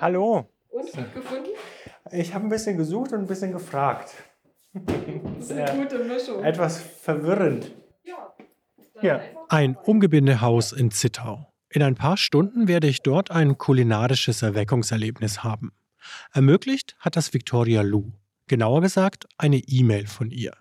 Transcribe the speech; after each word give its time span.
Hallo. 0.00 0.48
Und, 0.70 0.86
gefunden? 1.12 1.50
Ich 2.10 2.32
habe 2.32 2.46
ein 2.46 2.48
bisschen 2.48 2.78
gesucht 2.78 3.12
und 3.12 3.20
ein 3.20 3.26
bisschen 3.26 3.52
gefragt. 3.52 4.14
Das 4.72 5.50
ist 5.50 5.52
eine 5.52 5.78
gute 5.78 6.02
Mischung. 6.04 6.42
Etwas 6.42 6.80
verwirrend. 6.80 7.70
Ja. 8.04 8.32
Ja. 9.02 9.20
Ein 9.50 9.76
Umgebindehaus 9.76 10.72
in 10.72 10.90
Zittau. 10.90 11.52
In 11.68 11.82
ein 11.82 11.96
paar 11.96 12.16
Stunden 12.16 12.66
werde 12.66 12.86
ich 12.86 13.02
dort 13.02 13.30
ein 13.30 13.58
kulinarisches 13.58 14.40
Erweckungserlebnis 14.40 15.44
haben. 15.44 15.72
Ermöglicht 16.32 16.96
hat 16.98 17.16
das 17.16 17.34
Victoria 17.34 17.82
Lu. 17.82 18.10
Genauer 18.46 18.80
gesagt 18.80 19.26
eine 19.36 19.58
E-Mail 19.58 20.06
von 20.06 20.30
ihr. 20.30 20.56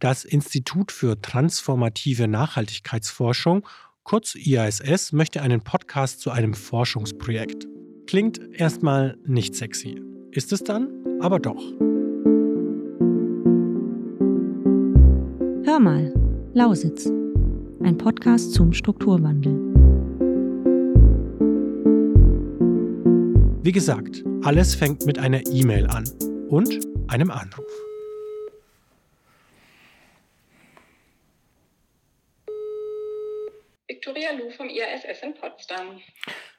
Das 0.00 0.24
Institut 0.24 0.90
für 0.90 1.22
transformative 1.22 2.26
Nachhaltigkeitsforschung, 2.26 3.68
kurz 4.02 4.34
IASS, 4.34 5.12
möchte 5.12 5.42
einen 5.42 5.60
Podcast 5.60 6.20
zu 6.20 6.32
einem 6.32 6.54
Forschungsprojekt. 6.54 7.68
Klingt 8.06 8.38
erstmal 8.52 9.16
nicht 9.24 9.54
sexy. 9.54 10.00
Ist 10.30 10.52
es 10.52 10.62
dann? 10.62 10.90
Aber 11.20 11.38
doch. 11.38 11.62
Hör 15.64 15.80
mal, 15.80 16.12
Lausitz. 16.52 17.06
Ein 17.82 17.96
Podcast 17.96 18.52
zum 18.52 18.74
Strukturwandel. 18.74 19.54
Wie 23.62 23.72
gesagt, 23.72 24.22
alles 24.42 24.74
fängt 24.74 25.06
mit 25.06 25.18
einer 25.18 25.40
E-Mail 25.46 25.86
an 25.86 26.04
und 26.50 26.86
einem 27.08 27.30
Anruf. 27.30 27.72
Victoria 33.88 34.32
Lu 34.32 34.50
vom 34.50 34.68
IASS 34.68 35.22
in 35.22 35.34
Potsdam. 35.34 36.00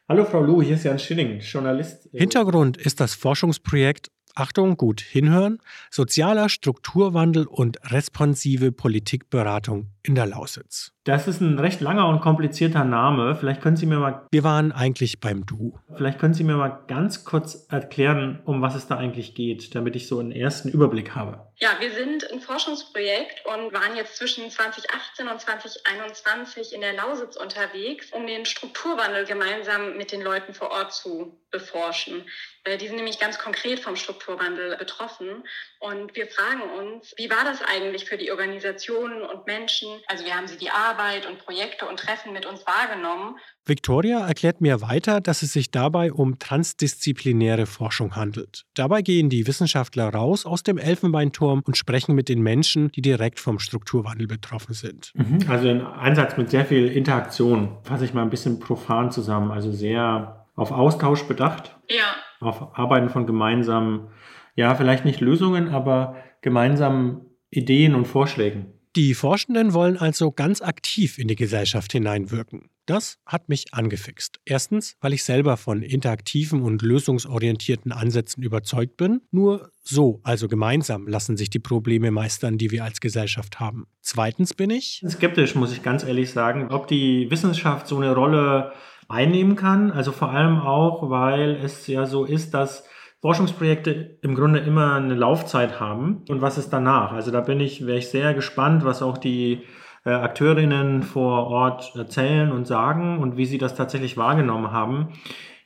Hallo 0.08 0.24
Frau 0.24 0.44
Lu, 0.44 0.62
hier 0.62 0.76
ist 0.76 0.84
Jan 0.84 1.00
Schilling, 1.00 1.40
Journalist. 1.40 2.08
Hintergrund 2.14 2.78
ist 2.78 3.00
das 3.00 3.16
Forschungsprojekt 3.16 4.12
Achtung, 4.36 4.78
gut 4.78 5.02
hinhören, 5.02 5.58
sozialer 5.90 6.48
Strukturwandel 6.48 7.48
und 7.48 7.80
responsive 7.92 8.72
Politikberatung 8.72 9.88
in 10.04 10.14
der 10.14 10.28
Lausitz. 10.28 10.95
Das 11.06 11.28
ist 11.28 11.40
ein 11.40 11.60
recht 11.60 11.82
langer 11.82 12.08
und 12.08 12.20
komplizierter 12.20 12.84
Name. 12.84 13.36
Vielleicht 13.36 13.62
können 13.62 13.78
Sie 13.78 13.86
mir 13.86 14.00
mal, 14.00 14.26
Wir 14.32 14.44
waren 14.44 14.72
eigentlich 14.72 15.20
beim 15.20 15.46
Du. 15.46 15.78
vielleicht 15.96 16.18
können 16.18 16.34
Sie 16.34 16.44
mir 16.44 16.56
mal 16.58 16.80
ganz 16.88 17.24
kurz 17.24 17.68
erklären, 17.70 18.42
um 18.46 18.64
was 18.64 18.74
es 18.74 18.88
da 18.88 18.98
eigentlich 18.98 19.36
geht, 19.36 19.76
damit 19.76 19.96
ich 19.96 20.08
so 20.08 20.18
einen 20.18 20.32
ersten 20.32 20.68
Überblick 20.70 21.14
habe. 21.14 21.46
Ja, 21.58 21.70
wir 21.80 21.92
sind 21.92 22.30
ein 22.32 22.40
Forschungsprojekt 22.42 23.46
und 23.46 23.72
waren 23.72 23.96
jetzt 23.96 24.18
zwischen 24.18 24.50
2018 24.50 25.28
und 25.28 25.40
2021 25.40 26.74
in 26.74 26.82
der 26.82 26.94
Lausitz 26.94 27.38
unterwegs, 27.38 28.12
um 28.12 28.26
den 28.26 28.46
Strukturwandel 28.46 29.26
gemeinsam 29.26 29.96
mit 29.98 30.12
den 30.12 30.22
Leuten 30.22 30.54
vor 30.56 30.72
Ort 30.72 30.92
zu 30.92 31.40
beforschen. 31.52 32.26
Äh, 32.66 32.78
Die 32.78 32.88
sind 32.88 32.98
nämlich 32.98 33.20
ganz 33.20 33.38
konkret 33.38 33.80
vom 33.80 33.96
Strukturwandel 33.96 34.76
betroffen. 34.76 35.44
Und 35.80 36.14
wir 36.16 36.28
fragen 36.28 36.62
uns, 36.80 37.14
wie 37.18 37.30
war 37.30 37.46
das 37.46 37.62
eigentlich 37.62 38.04
für 38.06 38.18
die 38.18 38.32
Organisationen 38.32 39.22
und 39.22 39.46
Menschen? 39.46 39.88
Also 40.08 40.26
wie 40.26 40.34
haben 40.34 40.48
sie 40.48 40.58
die 40.58 40.72
Arbeit 40.72 40.95
und 41.30 41.40
Projekte 41.40 41.86
und 41.86 42.00
Treffen 42.00 42.34
mit 42.34 42.46
uns 42.46 42.66
wahrgenommen? 42.66 43.38
Victoria 43.66 44.26
erklärt 44.28 44.62
mir 44.62 44.82
weiter, 44.82 45.22
dass 45.22 45.42
es 45.42 45.54
sich 45.54 45.72
dabei 45.72 46.12
um 46.14 46.40
transdisziplinäre 46.40 47.66
Forschung 47.66 48.16
handelt. 48.16 48.64
Dabei 48.76 49.02
gehen 49.02 49.30
die 49.30 49.48
Wissenschaftler 49.48 50.10
raus 50.10 50.46
aus 50.46 50.64
dem 50.64 50.78
Elfenbeinturm 50.78 51.62
und 51.66 51.78
sprechen 51.78 52.16
mit 52.16 52.30
den 52.30 52.42
Menschen, 52.42 52.92
die 52.92 53.02
direkt 53.02 53.40
vom 53.40 53.60
Strukturwandel 53.60 54.28
betroffen 54.28 54.74
sind. 54.74 55.12
Also 55.48 55.70
ein 55.70 55.86
Einsatz 55.86 56.38
mit 56.38 56.50
sehr 56.50 56.66
viel 56.66 56.88
Interaktion. 56.88 57.78
Fasse 57.84 58.06
ich 58.06 58.14
mal 58.14 58.22
ein 58.22 58.30
bisschen 58.30 58.60
profan 58.60 59.12
zusammen. 59.12 59.52
Also 59.52 59.72
sehr 59.72 60.46
auf 60.56 60.72
Austausch 60.72 61.24
bedacht, 61.24 61.78
Ja, 61.90 62.16
auf 62.40 62.78
Arbeiten 62.78 63.10
von 63.10 63.26
gemeinsamen, 63.26 64.10
ja, 64.56 64.76
vielleicht 64.76 65.06
nicht 65.06 65.20
Lösungen, 65.20 65.70
aber 65.70 66.16
gemeinsamen 66.42 67.26
Ideen 67.50 67.96
und 67.96 68.06
Vorschlägen. 68.06 68.75
Die 68.96 69.14
Forschenden 69.14 69.74
wollen 69.74 69.98
also 69.98 70.32
ganz 70.32 70.62
aktiv 70.62 71.18
in 71.18 71.28
die 71.28 71.36
Gesellschaft 71.36 71.92
hineinwirken. 71.92 72.70
Das 72.86 73.18
hat 73.26 73.50
mich 73.50 73.74
angefixt. 73.74 74.40
Erstens, 74.46 74.96
weil 75.02 75.12
ich 75.12 75.26
selber 75.26 75.58
von 75.58 75.82
interaktiven 75.82 76.62
und 76.62 76.82
lösungsorientierten 76.82 77.92
Ansätzen 77.92 78.42
überzeugt 78.42 78.96
bin. 78.96 79.20
Nur 79.32 79.70
so, 79.84 80.22
also 80.24 80.48
gemeinsam, 80.48 81.10
lassen 81.10 81.36
sich 81.36 81.50
die 81.50 81.60
Probleme 81.60 82.10
meistern, 82.12 82.58
die 82.58 82.72
wir 82.72 82.86
als 82.86 83.02
Gesellschaft 83.02 83.60
haben. 83.60 83.86
Zweitens 84.00 84.54
bin 84.54 84.70
ich, 84.70 85.04
Skeptisch, 85.06 85.56
muss 85.56 85.74
ich 85.74 85.84
ganz 85.84 86.06
ehrlich 86.06 86.32
sagen, 86.32 86.70
ob 86.72 86.88
die 86.88 87.30
Wissenschaft 87.30 87.88
so 87.88 87.98
eine 87.98 88.16
Rolle 88.16 88.72
einnehmen 89.10 89.58
kann. 89.58 89.92
Also 89.92 90.14
vor 90.14 90.30
allem 90.30 90.60
auch, 90.60 91.10
weil 91.10 91.56
es 91.56 91.88
ja 91.88 92.06
so 92.06 92.24
ist, 92.24 92.54
dass 92.54 92.86
Forschungsprojekte 93.26 94.20
im 94.22 94.36
Grunde 94.36 94.60
immer 94.60 94.94
eine 94.94 95.16
Laufzeit 95.16 95.80
haben. 95.80 96.22
Und 96.30 96.44
was 96.44 96.60
ist 96.60 96.70
danach? 96.70 97.12
Also 97.12 97.32
da 97.32 97.42
bin 97.42 97.60
ich, 97.60 97.88
wäre 97.88 97.98
ich 97.98 98.10
sehr 98.10 98.36
gespannt, 98.36 98.86
was 98.86 99.02
auch 99.02 99.18
die 99.18 99.64
äh, 100.06 100.12
Akteurinnen 100.12 101.02
vor 101.02 101.48
Ort 101.48 101.96
erzählen 101.96 102.52
und 102.52 102.68
sagen 102.68 103.18
und 103.18 103.36
wie 103.36 103.48
sie 103.48 103.58
das 103.58 103.74
tatsächlich 103.74 104.16
wahrgenommen 104.16 104.72
haben. 104.72 105.14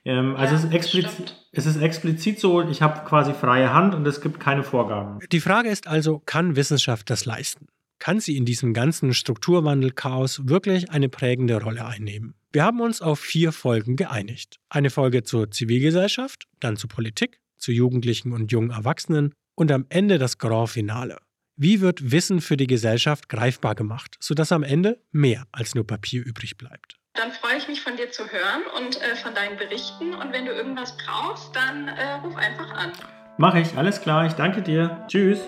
Ähm, 0.05 0.37
also 0.37 0.53
Ja, 0.53 0.59
es, 0.59 0.63
ist 0.63 0.73
explizit, 0.73 1.35
es 1.51 1.65
ist 1.65 1.81
explizit 1.81 2.39
so, 2.39 2.61
ich 2.61 2.81
habe 2.81 3.01
quasi 3.05 3.33
freie 3.33 3.73
Hand 3.73 3.93
und 3.93 4.07
es 4.07 4.21
gibt 4.21 4.39
keine 4.39 4.63
Vorgaben. 4.63 5.19
die 5.29 5.41
Frage 5.41 5.67
ist 5.67 5.85
also, 5.85 6.19
kann 6.19 6.55
Wissenschaft 6.55 7.09
das 7.09 7.25
leisten? 7.25 7.67
Kann 7.99 8.21
sie 8.21 8.37
in 8.37 8.45
diesem 8.45 8.73
ganzen 8.73 9.13
Strukturwandel-Chaos 9.13 10.47
wirklich 10.47 10.91
eine 10.91 11.09
prägende 11.09 11.61
Rolle 11.61 11.85
einnehmen? 11.85 12.35
Wir 12.53 12.63
haben 12.63 12.79
uns 12.79 13.01
auf 13.01 13.19
vier 13.19 13.51
Folgen 13.51 13.97
geeinigt. 13.97 14.61
Eine 14.69 14.91
Folge 14.91 15.23
zur 15.23 15.51
Zivilgesellschaft, 15.51 16.45
dann 16.61 16.77
zur 16.77 16.89
Politik, 16.89 17.41
zu 17.59 17.71
Jugendlichen 17.71 18.31
und 18.31 18.51
jungen 18.51 18.71
Erwachsenen 18.71 19.33
und 19.55 19.71
am 19.71 19.85
Ende 19.89 20.17
das 20.17 20.37
Grand 20.37 20.69
Finale. 20.69 21.17
Wie 21.55 21.81
wird 21.81 22.11
Wissen 22.11 22.39
für 22.39 22.55
die 22.55 22.67
Gesellschaft 22.67 23.27
greifbar 23.27 23.75
gemacht, 23.75 24.15
sodass 24.21 24.53
am 24.53 24.63
Ende 24.63 25.03
mehr 25.11 25.45
als 25.51 25.75
nur 25.75 25.85
Papier 25.85 26.25
übrig 26.25 26.57
bleibt? 26.57 26.95
Dann 27.15 27.31
freue 27.33 27.57
ich 27.57 27.67
mich 27.67 27.81
von 27.81 27.97
dir 27.97 28.09
zu 28.11 28.23
hören 28.23 28.61
und 28.77 29.01
äh, 29.01 29.15
von 29.17 29.35
deinen 29.35 29.57
Berichten. 29.57 30.13
Und 30.13 30.31
wenn 30.31 30.45
du 30.45 30.53
irgendwas 30.53 30.95
brauchst, 31.05 31.53
dann 31.53 31.89
äh, 31.89 32.13
ruf 32.23 32.35
einfach 32.37 32.71
an. 32.71 32.93
Mache 33.37 33.59
ich, 33.59 33.75
alles 33.75 33.99
klar, 33.99 34.25
ich 34.25 34.33
danke 34.33 34.61
dir. 34.61 35.05
Tschüss. 35.09 35.39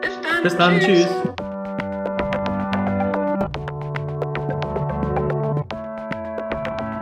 Bis 0.00 0.20
dann. 0.22 0.42
Bis 0.44 0.56
dann, 0.56 0.78
tschüss. 0.78 1.08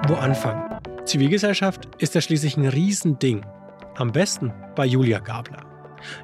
Wo 0.08 0.14
anfangen? 0.14 0.80
Zivilgesellschaft 1.04 1.88
ist 1.98 2.14
ja 2.14 2.22
schließlich 2.22 2.56
ein 2.56 2.66
Riesending. 2.66 3.44
Am 3.96 4.10
besten 4.10 4.52
bei 4.74 4.86
Julia 4.86 5.20
Gabler. 5.20 5.73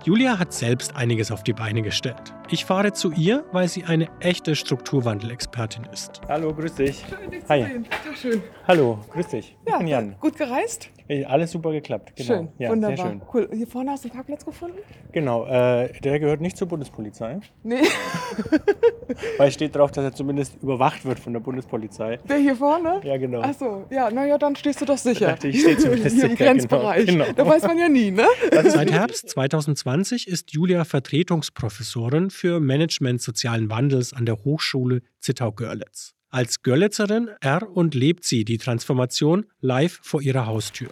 Julia 0.04 0.38
hat 0.38 0.52
selbst 0.52 0.96
einiges 0.96 1.30
auf 1.30 1.42
die 1.42 1.52
Beine 1.52 1.82
gestellt. 1.82 2.34
Ich 2.50 2.64
fahre 2.64 2.92
zu 2.92 3.12
ihr, 3.12 3.44
weil 3.52 3.68
sie 3.68 3.84
eine 3.84 4.08
echte 4.20 4.54
Strukturwandelexpertin 4.56 5.84
ist. 5.92 6.20
Hallo, 6.28 6.52
grüß 6.54 6.74
dich. 6.74 7.04
Schön, 7.08 7.30
dich 7.30 7.42
zu 7.44 7.48
Hi. 7.48 7.62
sehen. 7.64 7.86
Schön. 8.20 8.42
Hallo, 8.66 8.98
grüß 9.12 9.28
dich. 9.28 9.56
Ich 9.64 9.72
Ja, 9.72 9.78
bin 9.78 9.86
Jan. 9.86 10.16
gut 10.20 10.36
gereist? 10.36 10.90
Alles 11.26 11.50
super 11.50 11.72
geklappt. 11.72 12.12
Genau. 12.14 12.26
Schön, 12.28 12.48
ja, 12.58 12.70
wunderbar. 12.70 12.96
Sehr 12.96 13.06
schön. 13.06 13.22
Cool. 13.34 13.48
Hier 13.52 13.66
vorne 13.66 13.90
hast 13.90 14.04
du 14.04 14.08
einen 14.08 14.14
Parkplatz 14.16 14.44
gefunden? 14.44 14.78
Genau, 15.10 15.44
äh, 15.46 15.92
der 16.00 16.20
gehört 16.20 16.40
nicht 16.40 16.56
zur 16.56 16.68
Bundespolizei, 16.68 17.40
Nee, 17.64 17.82
weil 19.38 19.50
steht 19.50 19.74
drauf, 19.74 19.90
dass 19.90 20.04
er 20.04 20.12
zumindest 20.12 20.62
überwacht 20.62 21.04
wird 21.04 21.18
von 21.18 21.32
der 21.32 21.40
Bundespolizei. 21.40 22.18
der 22.28 22.36
hier 22.36 22.54
vorne? 22.54 23.00
Ja, 23.02 23.16
genau. 23.16 23.40
Ach 23.42 23.54
so, 23.58 23.86
ja, 23.90 24.08
naja, 24.10 24.38
dann 24.38 24.54
stehst 24.54 24.80
du 24.80 24.84
doch 24.84 24.98
sicher. 24.98 25.26
dachte 25.28 25.48
ich, 25.48 25.60
stehe 25.60 25.76
zumindest 25.78 26.14
Hier 26.16 26.24
im 26.26 26.30
sicher, 26.30 26.44
Grenzbereich. 26.44 27.06
genau, 27.06 27.24
genau. 27.24 27.36
Da 27.36 27.46
weiß 27.48 27.62
man 27.64 27.78
ja 27.78 27.88
nie, 27.88 28.10
ne? 28.12 28.26
Seit 28.64 28.92
Herbst 28.92 29.36
2020 29.76 30.28
ist 30.28 30.52
Julia 30.52 30.84
Vertretungsprofessorin 30.84 32.30
für 32.30 32.60
Management 32.60 33.22
sozialen 33.22 33.70
Wandels 33.70 34.12
an 34.12 34.26
der 34.26 34.44
Hochschule 34.44 35.02
Zittau-Görlitz. 35.20 36.14
Als 36.28 36.62
Görlitzerin 36.62 37.30
er 37.40 37.68
und 37.70 37.94
lebt 37.94 38.24
sie 38.24 38.44
die 38.44 38.58
Transformation 38.58 39.46
live 39.60 40.00
vor 40.02 40.22
ihrer 40.22 40.46
Haustür. 40.46 40.90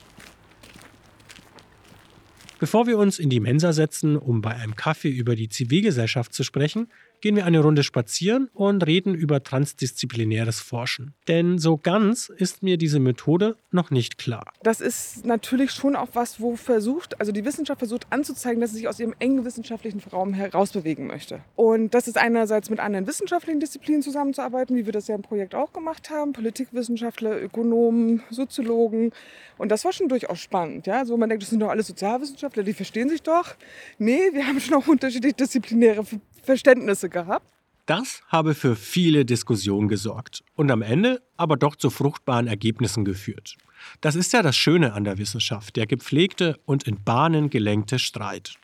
Bevor 2.61 2.87
wir 2.87 2.99
uns 2.99 3.19
in 3.19 3.31
die 3.31 3.41
Mensa 3.41 3.73
setzen, 3.73 4.17
um 4.17 4.41
bei 4.41 4.55
einem 4.55 4.75
Kaffee 4.75 5.11
über 5.11 5.37
die 5.37 5.49
Zivilgesellschaft 5.49 6.33
zu 6.33 6.43
sprechen, 6.43 6.89
gehen 7.21 7.37
wir 7.37 7.45
eine 7.45 7.61
Runde 7.61 7.83
spazieren 7.83 8.49
und 8.55 8.87
reden 8.87 9.15
über 9.15 9.43
transdisziplinäres 9.43 10.61
Forschen. 10.61 11.15
Denn 11.27 11.59
so 11.59 11.77
ganz 11.77 12.29
ist 12.29 12.63
mir 12.63 12.79
diese 12.79 13.01
Methode 13.01 13.57
noch 13.71 13.91
nicht 13.91 14.19
klar. 14.19 14.53
Das 14.63 14.81
ist 14.81 15.25
natürlich 15.25 15.73
schon 15.73 15.97
auch 15.97 16.09
was, 16.15 16.41
wo 16.41 16.57
versucht, 16.57 17.21
also 17.21 17.33
die 17.33 17.45
Wissenschaft 17.45 17.81
versucht 17.81 18.07
anzuzeigen, 18.11 18.61
dass 18.61 18.71
sie 18.71 18.79
sich 18.79 18.89
aus 18.89 19.01
ihrem 19.01 19.15
engen 19.19 19.45
wissenschaftlichen 19.45 20.01
Raum 20.13 20.35
herausbewegen 20.35 21.07
möchte. 21.07 21.41
Und 21.57 21.95
das 21.95 22.09
ist 22.09 22.17
einerseits 22.17 22.71
mit 22.71 22.81
anderen 22.81 23.07
wissenschaftlichen 23.07 23.61
Disziplinen 23.61 24.03
zusammenzuarbeiten, 24.03 24.77
wie 24.77 24.87
wir 24.87 24.93
das 24.93 25.09
ja 25.09 25.15
im 25.15 25.23
Projekt 25.23 25.55
auch 25.55 25.73
gemacht 25.73 26.11
haben, 26.11 26.33
Politikwissenschaftler, 26.33 27.41
Ökonomen, 27.43 28.23
Soziologen. 28.31 29.13
Und 29.57 29.71
das 29.71 29.85
war 29.85 29.93
schon 29.93 30.09
durchaus 30.09 30.39
spannend. 30.39 30.87
Ja? 30.87 30.99
Also 30.99 31.17
man 31.17 31.29
denkt, 31.29 31.43
das 31.43 31.51
sind 31.51 31.61
doch 31.61 31.69
alles 31.69 31.89
Sozialwissenschaftler, 31.89 32.63
die 32.63 32.73
verstehen 32.73 33.09
sich 33.09 33.23
doch. 33.23 33.55
Nee, 33.99 34.31
wir 34.33 34.47
haben 34.47 34.61
schon 34.61 34.75
auch 34.75 34.87
unterschiedliche 34.87 35.35
disziplinäre 35.35 36.05
Verständnisse 36.43 37.08
gehabt. 37.09 37.53
Das 37.87 38.23
habe 38.29 38.55
für 38.55 38.77
viele 38.77 39.25
Diskussionen 39.25 39.89
gesorgt 39.89 40.45
und 40.57 40.71
am 40.71 40.83
Ende 40.83 41.23
aber 41.39 41.57
doch 41.57 41.75
zu 41.75 41.89
fruchtbaren 41.89 42.47
Ergebnissen 42.47 43.05
geführt. 43.05 43.57
Das 44.03 44.15
ist 44.15 44.33
ja 44.35 44.43
das 44.43 44.57
Schöne 44.57 44.93
an 44.93 45.05
der 45.05 45.17
Wissenschaft, 45.17 45.77
der 45.77 45.87
gepflegte 45.87 46.59
und 46.67 46.83
in 46.85 47.03
Bahnen 47.03 47.49
gelenkte 47.49 47.99
Streit. 47.99 48.59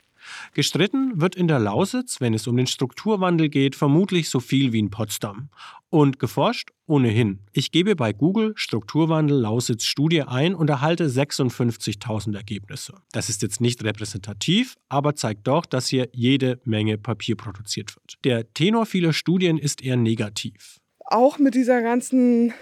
Gestritten 0.53 1.21
wird 1.21 1.35
in 1.35 1.49
der 1.49 1.59
Lausitz, 1.59 2.21
wenn 2.21 2.35
es 2.35 2.47
um 2.47 2.57
den 2.57 2.67
Strukturwandel 2.67 3.49
geht, 3.49 3.75
vermutlich 3.75 4.29
so 4.29 4.41
viel 4.41 4.73
wie 4.73 4.79
in 4.79 4.91
Potsdam. 4.91 5.49
Und 5.91 6.19
geforscht 6.19 6.71
ohnehin. 6.87 7.39
Ich 7.53 7.71
gebe 7.71 7.95
bei 7.97 8.13
Google 8.13 8.53
Strukturwandel 8.57 9.39
Lausitz 9.39 9.85
Studie 9.85 10.23
ein 10.23 10.55
und 10.55 10.69
erhalte 10.69 11.09
56.000 11.09 12.37
Ergebnisse. 12.37 12.95
Das 13.13 13.29
ist 13.29 13.43
jetzt 13.43 13.61
nicht 13.61 13.83
repräsentativ, 13.85 14.75
aber 14.89 15.15
zeigt 15.15 15.47
doch, 15.47 15.67
dass 15.67 15.89
hier 15.89 16.09
jede 16.13 16.61
Menge 16.65 16.99
Papier 16.99 17.37
produziert 17.37 17.95
wird. 17.95 18.19
Der 18.25 18.53
Tenor 18.55 18.87
vieler 18.87 19.13
Studien 19.13 19.57
ist 19.59 19.83
eher 19.83 19.97
negativ. 19.97 20.81
Auch 21.07 21.39
mit 21.39 21.55
dieser 21.55 21.83
ganzen 21.83 22.53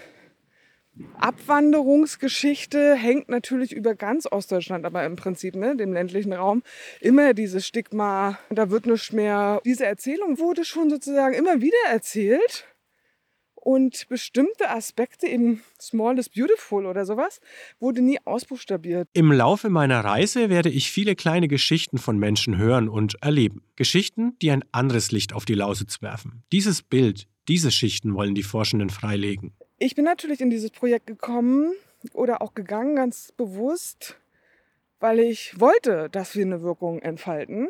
Abwanderungsgeschichte 1.19 2.95
hängt 2.95 3.29
natürlich 3.29 3.73
über 3.73 3.95
ganz 3.95 4.27
Ostdeutschland, 4.31 4.85
aber 4.85 5.05
im 5.05 5.17
Prinzip, 5.17 5.55
ne, 5.55 5.77
dem 5.77 5.93
ländlichen 5.93 6.33
Raum, 6.33 6.63
immer 7.01 7.33
dieses 7.33 7.67
Stigma, 7.67 8.39
da 8.51 8.71
wird 8.71 8.87
nicht 8.87 9.13
mehr. 9.13 9.61
Diese 9.65 9.87
Erzählung 9.87 10.39
wurde 10.39 10.65
schon 10.65 10.91
sozusagen 10.91 11.35
immer 11.35 11.61
wieder 11.61 11.77
erzählt. 11.91 12.67
Und 13.55 14.09
bestimmte 14.09 14.71
Aspekte, 14.71 15.29
eben 15.29 15.63
Small 15.81 16.19
is 16.19 16.29
Beautiful 16.29 16.85
oder 16.85 17.07
sowas, 17.07 17.41
wurde 17.79 18.03
nie 18.03 18.19
ausbuchstabiert. 18.25 19.07
Im 19.13 19.31
Laufe 19.31 19.71
meiner 19.71 20.01
Reise 20.01 20.51
werde 20.51 20.69
ich 20.69 20.91
viele 20.91 21.15
kleine 21.15 21.47
Geschichten 21.47 21.99
von 21.99 22.19
Menschen 22.19 22.59
hören 22.59 22.89
und 22.89 23.23
erleben. 23.23 23.63
Geschichten, 23.77 24.37
die 24.43 24.51
ein 24.51 24.65
anderes 24.73 25.13
Licht 25.13 25.33
auf 25.33 25.45
die 25.45 25.55
Lausitz 25.55 26.03
werfen. 26.03 26.43
Dieses 26.51 26.83
Bild, 26.83 27.29
diese 27.47 27.71
Schichten 27.71 28.15
wollen 28.15 28.35
die 28.35 28.43
Forschenden 28.43 28.91
freilegen. 28.91 29.53
Ich 29.85 29.97
bin 29.97 30.05
natürlich 30.05 30.41
in 30.41 30.49
dieses 30.49 30.71
Projekt 30.71 31.09
gekommen 31.09 31.75
oder 32.15 32.41
auch 32.41 32.55
gegangen, 32.55 32.95
ganz 32.95 33.33
bewusst, 33.33 34.17
weil 35.01 35.19
ich 35.19 35.59
wollte, 35.59 36.09
dass 36.09 36.37
wir 36.37 36.45
eine 36.45 36.63
Wirkung 36.63 37.01
entfalten. 37.03 37.69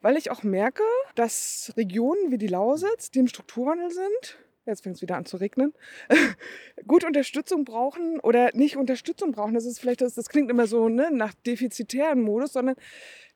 Weil 0.00 0.16
ich 0.16 0.30
auch 0.30 0.44
merke, 0.44 0.82
dass 1.14 1.74
Regionen 1.76 2.30
wie 2.30 2.38
die 2.38 2.46
Lausitz, 2.46 3.10
die 3.10 3.18
im 3.18 3.28
Strukturwandel 3.28 3.90
sind, 3.90 4.38
jetzt 4.64 4.82
fängt 4.82 4.96
es 4.96 5.02
wieder 5.02 5.18
an 5.18 5.26
zu 5.26 5.36
regnen, 5.36 5.74
gut 6.86 7.04
Unterstützung 7.04 7.66
brauchen 7.66 8.18
oder 8.20 8.52
nicht 8.54 8.78
Unterstützung 8.78 9.32
brauchen. 9.32 9.52
Das 9.52 9.66
ist 9.66 9.80
vielleicht, 9.80 10.00
das, 10.00 10.14
das 10.14 10.30
klingt 10.30 10.50
immer 10.50 10.66
so 10.66 10.88
ne, 10.88 11.10
nach 11.12 11.34
defizitären 11.46 12.22
Modus, 12.22 12.54
sondern 12.54 12.76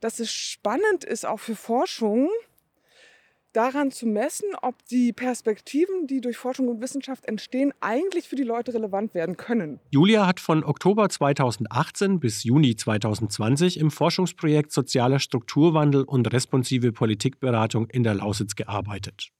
dass 0.00 0.20
es 0.20 0.32
spannend 0.32 1.04
ist 1.04 1.26
auch 1.26 1.40
für 1.40 1.54
Forschung, 1.54 2.30
daran 3.52 3.90
zu 3.90 4.06
messen, 4.06 4.48
ob 4.62 4.84
die 4.86 5.12
Perspektiven, 5.12 6.06
die 6.06 6.20
durch 6.20 6.36
Forschung 6.36 6.68
und 6.68 6.80
Wissenschaft 6.80 7.26
entstehen, 7.26 7.72
eigentlich 7.80 8.28
für 8.28 8.36
die 8.36 8.44
Leute 8.44 8.74
relevant 8.74 9.14
werden 9.14 9.36
können. 9.36 9.80
Julia 9.90 10.26
hat 10.26 10.40
von 10.40 10.64
Oktober 10.64 11.08
2018 11.08 12.20
bis 12.20 12.44
Juni 12.44 12.76
2020 12.76 13.78
im 13.78 13.90
Forschungsprojekt 13.90 14.72
Sozialer 14.72 15.18
Strukturwandel 15.18 16.04
und 16.04 16.32
responsive 16.32 16.92
Politikberatung 16.92 17.88
in 17.88 18.02
der 18.02 18.14
Lausitz 18.14 18.54
gearbeitet. 18.54 19.30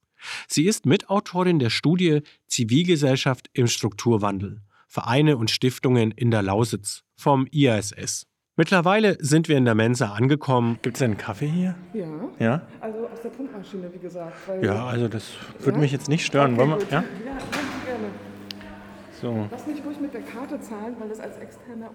Sie 0.47 0.65
ist 0.65 0.85
Mitautorin 0.85 1.59
der 1.59 1.69
Studie 1.69 2.21
Zivilgesellschaft 2.47 3.49
im 3.53 3.67
Strukturwandel, 3.67 4.61
Vereine 4.87 5.37
und 5.37 5.49
Stiftungen 5.49 6.11
in 6.11 6.31
der 6.31 6.41
Lausitz 6.41 7.03
vom 7.15 7.47
IASS. 7.51 8.28
Mittlerweile 8.59 9.15
sind 9.21 9.47
wir 9.47 9.55
in 9.55 9.63
der 9.63 9.73
Mensa 9.73 10.07
angekommen. 10.07 10.79
Gibt 10.81 10.97
es 10.97 11.01
einen 11.01 11.15
Kaffee 11.15 11.47
hier? 11.47 11.75
Ja. 11.93 12.05
Ja? 12.39 12.61
Also 12.81 13.07
aus 13.07 13.21
der 13.23 13.29
Pumpmaschine, 13.29 13.89
wie 13.93 13.99
gesagt. 13.99 14.33
ja, 14.61 14.85
also 14.85 15.07
das 15.07 15.31
würde 15.59 15.77
Ja? 15.77 15.81
mich 15.81 15.93
jetzt 15.93 16.09
nicht 16.09 16.25
stören. 16.25 16.55
Okay, 16.55 16.59
Wollen 16.69 16.81
wir, 16.81 16.87
ja? 16.91 16.91
ja, 16.91 17.03
gerne. 17.85 18.07
So, 19.21 19.47
Lass 19.49 19.65
mich 19.65 19.77
ruhig 19.85 20.01
mit 20.01 20.13
der 20.13 20.23
Karte 20.23 20.59
zahlen, 20.59 20.93
weil 20.99 21.07
das 21.07 21.21
als 21.21 21.37
externer 21.37 21.89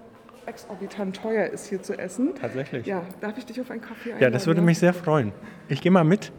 exorbitant 0.46 1.14
teuer 1.16 1.48
ist, 1.48 1.66
hier 1.68 1.82
zu 1.82 1.98
essen. 1.98 2.32
tatsächlich. 2.34 2.86
Ja, 2.86 3.02
darf 3.20 3.36
ich 3.36 3.44
dich 3.44 3.60
auf 3.60 3.70
einen 3.70 3.82
Kaffee 3.82 4.12
einladen? 4.12 4.22
Ja, 4.22 4.30
das 4.30 4.46
würde 4.46 4.62
mich 4.62 4.78
sehr 4.78 4.94
freuen. 4.94 5.32
Ich 5.68 5.82
gehe 5.82 5.92
mal 5.92 6.02
mit. 6.04 6.32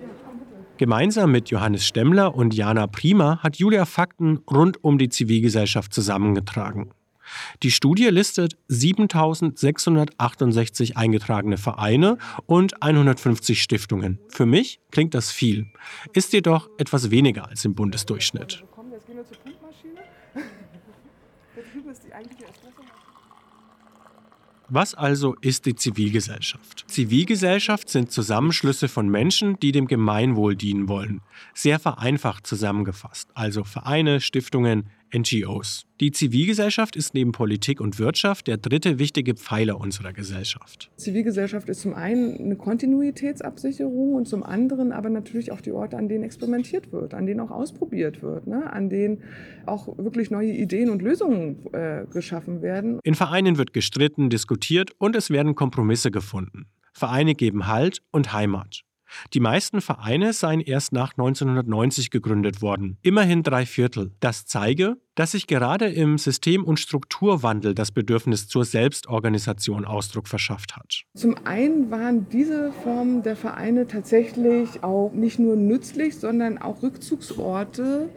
Gemeinsam 0.78 1.32
mit 1.32 1.52
Johannes 1.52 1.86
Stemmler 1.86 2.34
und 2.34 2.56
Jana 2.56 2.88
Prima 2.88 3.44
hat 3.44 3.58
Julia 3.58 3.86
Fakten 3.86 4.40
rund 4.50 4.84
um 4.84 4.98
die 4.98 5.10
Zivilgesellschaft 5.10 5.94
zusammengetragen. 5.94 6.90
Die 7.64 7.72
Studie 7.72 8.08
listet 8.08 8.58
7668 8.68 10.98
eingetragene 10.98 11.58
Vereine 11.58 12.18
und 12.46 12.82
150 12.82 13.62
Stiftungen. 13.62 14.20
Für 14.30 14.46
mich 14.46 14.80
klingt 14.92 15.14
das 15.14 15.32
viel, 15.32 15.68
ist 16.14 16.34
jedoch 16.34 16.70
etwas 16.78 17.12
weniger 17.12 17.48
als 17.48 17.64
im 17.66 17.76
Bundesdurchschnitt. 17.76 18.64
Also. 18.64 18.76
Was 24.68 24.96
also 24.96 25.36
ist 25.42 25.68
die 25.68 25.76
Zivilgesellschaft? 25.76 26.86
Zivilgesellschaft 26.88 27.88
sind 27.88 28.12
Zusammenschlüsse 28.12 28.88
von 28.88 29.08
Menschen, 29.08 29.60
die 29.60 29.72
dem 29.72 29.86
Gemeinwohl 29.86 30.56
dienen 30.56 30.88
wollen. 30.88 31.22
Sehr 31.54 31.80
vereinfacht 31.80 32.48
zusammengefasst, 32.48 33.30
also 33.36 33.64
Vereine, 33.64 34.22
Stiftungen, 34.22 34.90
NGOs. 35.16 35.86
Die 36.02 36.12
Zivilgesellschaft 36.12 36.96
ist 36.96 37.14
neben 37.14 37.32
Politik 37.32 37.80
und 37.80 38.00
Wirtschaft 38.00 38.48
der 38.48 38.58
dritte 38.58 39.00
wichtige 39.00 39.36
Pfeiler 39.36 39.80
unserer 39.80 40.12
Gesellschaft. 40.12 40.92
Zivilgesellschaft 40.98 41.70
ist 41.70 41.82
zum 41.82 41.94
einen 41.94 42.38
eine 42.38 42.56
Kontinuitätsabsicherung 42.58 44.16
und 44.16 44.28
zum 44.28 44.44
anderen 44.44 44.92
aber 44.92 45.10
natürlich 45.10 45.52
auch 45.52 45.62
die 45.62 45.72
Orte, 45.72 45.98
an 45.98 46.10
denen 46.10 46.24
experimentiert 46.24 46.92
wird, 46.92 47.14
an 47.14 47.26
denen 47.26 47.40
auch 47.40 47.52
ausprobiert 47.52 48.22
wird, 48.22 48.48
ne? 48.48 48.72
an 48.72 48.90
denen 48.90 49.24
auch 49.66 49.98
wirklich 49.98 50.32
neue 50.32 50.52
Ideen 50.52 50.90
und 50.90 51.02
Lösungen 51.02 51.66
äh, 51.74 52.06
geschaffen 52.12 52.62
werden. 52.62 53.00
In 53.04 53.16
Vereinen 53.16 53.58
wird 53.58 53.72
gestritten, 53.72 54.30
diskutiert 54.30 54.92
und 54.98 55.16
es 55.16 55.30
werden 55.30 55.56
Kompromisse 55.56 56.12
gefunden. 56.12 56.66
Vereine 56.94 57.36
geben 57.36 57.68
Halt 57.68 58.02
und 58.12 58.32
Heimat. 58.32 58.85
Die 59.34 59.40
meisten 59.40 59.82
Vereine 59.82 60.34
seien 60.34 60.62
erst 60.62 60.94
nach 60.94 61.12
1990 61.12 62.12
gegründet 62.12 62.62
worden, 62.62 62.98
immerhin 63.02 63.44
drei 63.44 63.66
Viertel. 63.66 64.12
Das 64.20 64.46
zeige, 64.46 64.98
dass 65.16 65.32
sich 65.32 65.48
gerade 65.48 65.88
im 65.88 66.18
System- 66.18 66.66
und 66.66 66.80
Strukturwandel 66.80 67.74
das 67.74 67.92
Bedürfnis 67.92 68.48
zur 68.48 68.66
Selbstorganisation 68.66 69.86
Ausdruck 69.86 70.28
verschafft 70.28 70.76
hat. 70.76 71.04
Zum 71.16 71.36
einen 71.46 71.90
waren 71.90 72.28
diese 72.30 72.72
Formen 72.84 73.24
der 73.24 73.36
Vereine 73.36 73.88
tatsächlich 73.88 74.84
auch 74.84 75.12
nicht 75.14 75.40
nur 75.40 75.56
nützlich, 75.56 76.18
sondern 76.18 76.58
auch 76.58 76.84
Rückzugsorte 76.84 78.10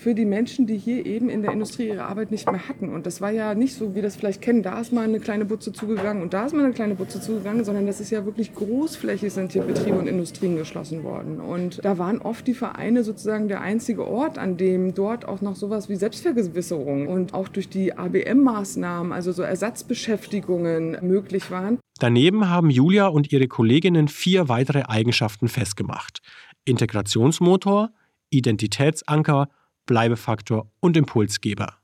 für 0.00 0.14
die 0.14 0.24
Menschen, 0.24 0.66
die 0.66 0.78
hier 0.78 1.04
eben 1.04 1.28
in 1.28 1.42
der 1.42 1.52
Industrie 1.52 1.88
ihre 1.88 2.04
Arbeit 2.04 2.30
nicht 2.30 2.50
mehr 2.50 2.68
hatten. 2.68 2.88
Und 2.88 3.04
das 3.04 3.20
war 3.20 3.30
ja 3.30 3.54
nicht 3.54 3.74
so, 3.74 3.90
wie 3.90 3.96
wir 3.96 4.02
das 4.02 4.16
vielleicht 4.16 4.40
kennen, 4.40 4.62
da 4.62 4.80
ist 4.80 4.92
mal 4.92 5.04
eine 5.04 5.20
kleine 5.20 5.44
Butze 5.44 5.72
zugegangen 5.72 6.22
und 6.22 6.32
da 6.32 6.46
ist 6.46 6.54
mal 6.54 6.64
eine 6.64 6.72
kleine 6.72 6.94
Butze 6.94 7.20
zugegangen, 7.20 7.64
sondern 7.64 7.86
das 7.86 8.00
ist 8.00 8.10
ja 8.10 8.24
wirklich 8.24 8.54
großflächig 8.54 9.30
sind 9.30 9.52
hier 9.52 9.62
Betriebe 9.62 9.98
und 9.98 10.06
Industrien 10.06 10.56
geschlossen 10.56 11.04
worden. 11.04 11.38
Und 11.38 11.84
da 11.84 11.98
waren 11.98 12.18
oft 12.18 12.46
die 12.46 12.54
Vereine 12.54 13.04
sozusagen 13.04 13.48
der 13.48 13.60
einzige 13.60 14.06
Ort, 14.06 14.38
an 14.38 14.56
dem 14.56 14.94
dort 14.94 15.28
auch 15.28 15.42
noch 15.42 15.54
sowas 15.54 15.90
wie 15.90 15.96
Selbstvergewisserung 15.96 17.06
und 17.06 17.34
auch 17.34 17.48
durch 17.48 17.68
die 17.68 17.92
ABM-Maßnahmen, 17.92 19.12
also 19.12 19.32
so 19.32 19.42
Ersatzbeschäftigungen 19.42 20.96
möglich 21.02 21.50
waren. 21.50 21.78
Daneben 21.98 22.48
haben 22.48 22.70
Julia 22.70 23.08
und 23.08 23.30
ihre 23.30 23.48
Kolleginnen 23.48 24.08
vier 24.08 24.48
weitere 24.48 24.84
Eigenschaften 24.84 25.48
festgemacht. 25.48 26.20
Integrationsmotor, 26.64 27.90
Identitätsanker, 28.30 29.48
Bleibefaktor 29.86 30.70
und 30.80 30.96
Impulsgeber. 30.96 31.74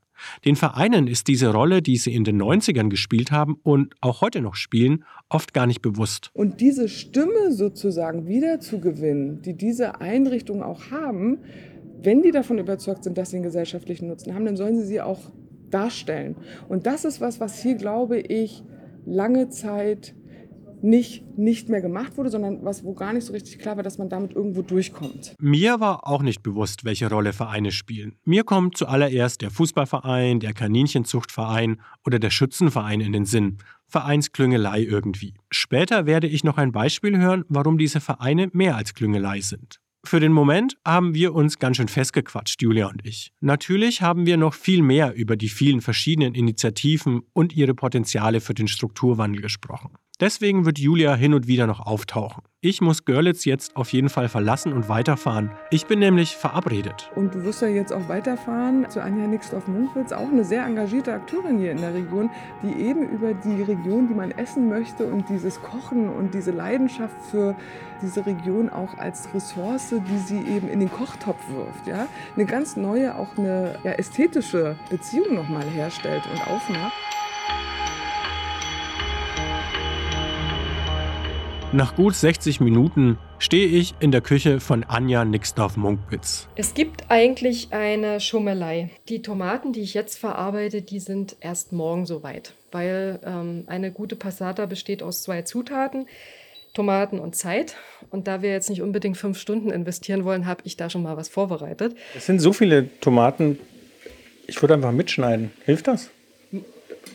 Den 0.45 0.55
Vereinen 0.55 1.07
ist 1.07 1.27
diese 1.27 1.51
Rolle, 1.51 1.81
die 1.81 1.97
sie 1.97 2.13
in 2.13 2.23
den 2.23 2.41
90ern 2.41 2.89
gespielt 2.89 3.31
haben 3.31 3.59
und 3.63 3.93
auch 4.01 4.21
heute 4.21 4.41
noch 4.41 4.55
spielen, 4.55 5.03
oft 5.29 5.53
gar 5.53 5.67
nicht 5.67 5.81
bewusst. 5.81 6.31
Und 6.33 6.59
diese 6.59 6.89
Stimme 6.89 7.51
sozusagen 7.51 8.27
wiederzugewinnen, 8.27 9.41
die 9.41 9.55
diese 9.55 10.01
Einrichtungen 10.01 10.63
auch 10.63 10.91
haben, 10.91 11.39
wenn 12.01 12.21
die 12.21 12.31
davon 12.31 12.57
überzeugt 12.57 13.03
sind, 13.03 13.17
dass 13.17 13.31
sie 13.31 13.37
einen 13.37 13.43
gesellschaftlichen 13.43 14.07
Nutzen 14.07 14.33
haben, 14.33 14.45
dann 14.45 14.57
sollen 14.57 14.77
sie 14.77 14.85
sie 14.85 15.01
auch 15.01 15.31
darstellen. 15.69 16.35
Und 16.69 16.85
das 16.85 17.05
ist 17.05 17.21
was, 17.21 17.39
was 17.39 17.61
hier, 17.61 17.75
glaube 17.75 18.19
ich, 18.19 18.63
lange 19.05 19.49
Zeit 19.49 20.15
nicht, 20.83 21.37
nicht 21.37 21.69
mehr 21.69 21.81
gemacht 21.81 22.17
wurde, 22.17 22.29
sondern 22.29 22.63
was, 22.63 22.83
wo 22.83 22.93
gar 22.93 23.13
nicht 23.13 23.25
so 23.25 23.33
richtig 23.33 23.59
klar 23.59 23.75
war, 23.77 23.83
dass 23.83 23.97
man 23.97 24.09
damit 24.09 24.33
irgendwo 24.33 24.61
durchkommt. 24.61 25.35
Mir 25.39 25.79
war 25.79 26.07
auch 26.07 26.21
nicht 26.21 26.43
bewusst, 26.43 26.85
welche 26.85 27.09
Rolle 27.09 27.33
Vereine 27.33 27.71
spielen. 27.71 28.15
Mir 28.25 28.43
kommt 28.43 28.77
zuallererst 28.77 29.41
der 29.41 29.51
Fußballverein, 29.51 30.39
der 30.39 30.53
Kaninchenzuchtverein 30.53 31.81
oder 32.05 32.19
der 32.19 32.29
Schützenverein 32.29 33.01
in 33.01 33.11
den 33.11 33.25
Sinn. 33.25 33.57
Vereinsklüngelei 33.87 34.81
irgendwie. 34.81 35.33
Später 35.49 36.05
werde 36.05 36.27
ich 36.27 36.43
noch 36.43 36.57
ein 36.57 36.71
Beispiel 36.71 37.17
hören, 37.17 37.45
warum 37.47 37.77
diese 37.77 38.01
Vereine 38.01 38.49
mehr 38.51 38.75
als 38.75 38.93
Klüngelei 38.93 39.39
sind. 39.39 39.79
Für 40.07 40.21
den 40.21 40.31
Moment 40.31 40.77
haben 40.85 41.13
wir 41.15 41.33
uns 41.33 41.59
ganz 41.59 41.77
schön 41.77 41.89
festgequatscht, 41.89 42.61
Julia 42.61 42.87
und 42.87 43.05
ich. 43.05 43.33
Natürlich 43.41 44.01
haben 44.01 44.25
wir 44.25 44.37
noch 44.37 44.53
viel 44.53 44.81
mehr 44.81 45.13
über 45.13 45.35
die 45.35 45.49
vielen 45.49 45.81
verschiedenen 45.81 46.33
Initiativen 46.33 47.23
und 47.33 47.53
ihre 47.53 47.73
Potenziale 47.73 48.39
für 48.39 48.53
den 48.53 48.69
Strukturwandel 48.69 49.41
gesprochen. 49.41 49.89
Deswegen 50.19 50.65
wird 50.65 50.79
Julia 50.79 51.13
hin 51.13 51.35
und 51.35 51.45
wieder 51.45 51.67
noch 51.67 51.79
auftauchen. 51.79 52.41
Ich 52.59 52.81
muss 52.81 53.05
Görlitz 53.05 53.45
jetzt 53.45 53.75
auf 53.75 53.93
jeden 53.93 54.09
Fall 54.09 54.29
verlassen 54.29 54.73
und 54.73 54.89
weiterfahren. 54.89 55.51
Ich 55.69 55.85
bin 55.85 55.99
nämlich 55.99 56.35
verabredet. 56.35 57.11
Und 57.13 57.35
du 57.35 57.43
wirst 57.43 57.61
ja 57.61 57.67
jetzt 57.67 57.93
auch 57.93 58.09
weiterfahren 58.09 58.89
zu 58.89 58.99
Anja 58.99 59.27
Nixdorf-Munkwitz, 59.27 60.11
auch 60.13 60.27
eine 60.27 60.43
sehr 60.43 60.65
engagierte 60.65 61.13
Akteurin 61.13 61.59
hier 61.59 61.71
in 61.71 61.77
der 61.77 61.93
Region, 61.93 62.31
die 62.63 62.81
eben 62.81 63.07
über 63.07 63.35
die 63.35 63.61
Region, 63.61 64.07
die 64.07 64.15
man 64.15 64.31
essen 64.31 64.69
möchte 64.69 65.05
und 65.05 65.29
dieses 65.29 65.61
Kochen 65.61 66.09
und 66.09 66.33
diese 66.33 66.49
Leidenschaft 66.49 67.15
für 67.29 67.55
diese 68.01 68.25
Region 68.25 68.69
auch 68.69 68.97
als 68.97 69.31
Ressource, 69.35 69.93
die 70.09 70.17
sie 70.17 70.39
eben 70.39 70.67
in 70.67 70.79
den 70.79 70.91
Kochtopf 70.91 71.47
wirft, 71.49 71.85
ja, 71.85 72.07
eine 72.35 72.45
ganz 72.45 72.75
neue, 72.75 73.15
auch 73.15 73.37
eine 73.37 73.77
ja, 73.83 73.91
ästhetische 73.91 74.77
Beziehung 74.89 75.35
nochmal 75.35 75.65
herstellt 75.65 76.23
und 76.31 76.47
aufmacht. 76.47 76.93
Nach 81.77 81.95
gut 81.95 82.15
60 82.15 82.59
Minuten 82.59 83.19
stehe 83.37 83.67
ich 83.67 83.93
in 83.99 84.11
der 84.11 84.21
Küche 84.21 84.59
von 84.59 84.83
Anja 84.83 85.23
Nixdorf-Munkwitz. 85.23 86.47
Es 86.55 86.73
gibt 86.73 87.11
eigentlich 87.11 87.67
eine 87.69 88.19
Schummelei. 88.19 88.89
Die 89.09 89.21
Tomaten, 89.21 89.73
die 89.73 89.81
ich 89.81 89.93
jetzt 89.93 90.17
verarbeite, 90.17 90.81
die 90.81 90.99
sind 90.99 91.35
erst 91.39 91.73
morgen 91.73 92.07
soweit, 92.07 92.53
weil 92.71 93.19
ähm, 93.23 93.65
eine 93.67 93.91
gute 93.91 94.15
Passata 94.15 94.65
besteht 94.65 95.03
aus 95.03 95.21
zwei 95.21 95.43
Zutaten. 95.43 96.07
Tomaten 96.73 97.19
und 97.19 97.35
Zeit. 97.35 97.75
Und 98.09 98.27
da 98.27 98.41
wir 98.41 98.49
jetzt 98.49 98.71
nicht 98.71 98.81
unbedingt 98.81 99.17
fünf 99.17 99.37
Stunden 99.37 99.69
investieren 99.69 100.25
wollen, 100.25 100.47
habe 100.47 100.63
ich 100.63 100.77
da 100.77 100.89
schon 100.89 101.03
mal 101.03 101.15
was 101.15 101.29
vorbereitet. 101.29 101.95
Es 102.15 102.25
sind 102.25 102.39
so 102.39 102.53
viele 102.53 102.89
Tomaten. 103.01 103.59
Ich 104.47 104.59
würde 104.63 104.73
einfach 104.73 104.91
mitschneiden. 104.91 105.51
Hilft 105.63 105.87
das? 105.87 106.09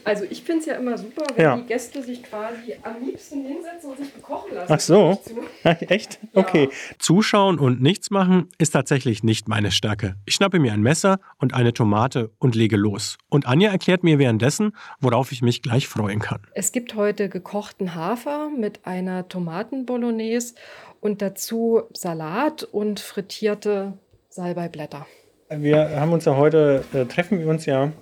Also 0.05 0.25
ich 0.29 0.43
finde 0.43 0.61
es 0.61 0.67
ja 0.67 0.75
immer 0.75 0.97
super, 0.99 1.23
wenn 1.35 1.43
Ja. 1.45 1.57
die 1.57 1.67
Gäste 1.67 2.03
sich 2.03 2.23
quasi 2.23 2.77
am 2.83 3.05
liebsten 3.05 3.45
hinsetzen 3.45 3.91
und 3.91 3.99
sich 3.99 4.13
bekochen 4.13 4.55
lassen. 4.55 4.73
Ach 4.73 4.81
so. 4.81 5.21
Echt? 5.65 6.19
Okay. 6.35 6.69
Zuschauen 6.99 7.59
und 7.59 7.81
nichts 7.83 8.11
machen 8.11 8.49
ist 8.59 8.71
tatsächlich 8.71 9.23
nicht 9.23 9.49
meine 9.49 9.71
Stärke. 9.71 10.17
Ich 10.27 10.35
schnappe 10.35 10.59
mir 10.59 10.73
ein 10.73 10.83
Messer 10.83 11.19
und 11.39 11.55
eine 11.55 11.73
Tomate 11.73 12.31
und 12.39 12.55
lege 12.55 12.77
los. 12.77 13.19
Und 13.29 13.47
Anja 13.47 13.71
erklärt 13.71 14.03
mir 14.05 14.19
währenddessen, 14.19 14.77
worauf 15.01 15.33
ich 15.33 15.43
mich 15.43 15.63
gleich 15.63 15.87
freuen 15.89 16.19
kann. 16.21 16.41
Es 16.55 16.73
gibt 16.73 16.95
heute 16.95 17.29
gekochten 17.29 17.95
Hafer 17.95 18.51
mit 18.51 18.87
einer 18.87 19.29
Tomatenbolognese 19.29 20.55
und 21.01 21.23
dazu 21.23 21.83
Salat 21.95 22.63
und 22.65 23.01
frittierte 23.01 23.95
Salbeiblätter. 24.29 25.07
Wir 25.51 26.01
haben 26.01 26.13
uns 26.13 26.25
ja 26.25 26.37
heute, 26.37 26.85
äh, 26.95 27.05
treffen 27.05 27.39
wir 27.41 27.47
uns 27.49 27.67
ja, 27.67 27.93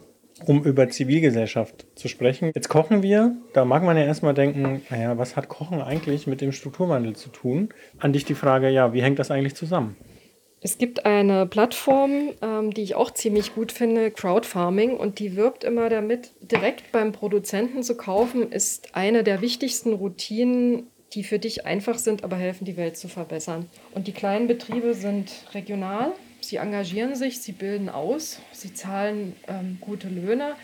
um 0.47 0.64
über 0.64 0.88
Zivilgesellschaft 0.88 1.87
zu 1.94 2.09
sprechen. 2.09 2.52
Jetzt 2.54 2.68
kochen 2.68 3.02
wir. 3.02 3.37
Da 3.52 3.64
mag 3.64 3.82
man 3.82 3.97
ja 3.97 4.04
erstmal 4.04 4.35
denken, 4.35 4.82
naja, 4.90 5.18
was 5.18 5.37
hat 5.37 5.49
Kochen 5.49 5.80
eigentlich 5.80 6.26
mit 6.26 6.40
dem 6.40 6.52
Strukturwandel 6.52 7.16
zu 7.16 7.30
tun? 7.30 7.70
An 7.99 8.12
dich 8.12 8.25
die 8.25 8.35
Frage, 8.35 8.68
ja, 8.68 8.92
wie 8.92 9.02
hängt 9.02 9.18
das 9.18 9.30
eigentlich 9.30 9.54
zusammen? 9.54 9.97
Es 10.62 10.76
gibt 10.76 11.06
eine 11.06 11.47
Plattform, 11.47 12.35
ähm, 12.42 12.75
die 12.75 12.82
ich 12.82 12.94
auch 12.94 13.11
ziemlich 13.12 13.54
gut 13.54 13.73
finde, 13.73 14.11
Crowdfarming, 14.11 14.94
und 14.94 15.18
die 15.18 15.35
wirbt 15.35 15.64
immer 15.64 15.88
damit, 15.88 16.32
direkt 16.40 16.92
beim 16.92 17.12
Produzenten 17.12 17.82
zu 17.82 17.97
kaufen, 17.97 18.52
ist 18.52 18.94
eine 18.94 19.25
der 19.25 19.40
wichtigsten 19.40 19.94
Routinen, 19.94 20.88
die 21.14 21.25
für 21.25 21.38
dich 21.38 21.64
einfach 21.66 21.97
sind, 21.97 22.25
aber 22.25 22.37
helfen, 22.37 22.66
die 22.66 22.76
Welt 22.76 22.97
zu 22.99 23.09
verbessern. 23.09 23.66
Und 23.94 24.06
die 24.06 24.12
kleinen 24.12 24.47
Betriebe 24.49 24.92
sind 24.92 25.30
regional, 25.54 26.12
sie 26.44 26.56
engagieren 26.56 27.14
sich, 27.14 27.40
sie 27.40 27.52
bilden 27.52 27.88
aus, 27.88 28.40
sie 28.52 28.75
zahlen 28.75 29.35
ähm, 29.49 29.78
gute 29.80 30.09
Löhne. 30.09 30.54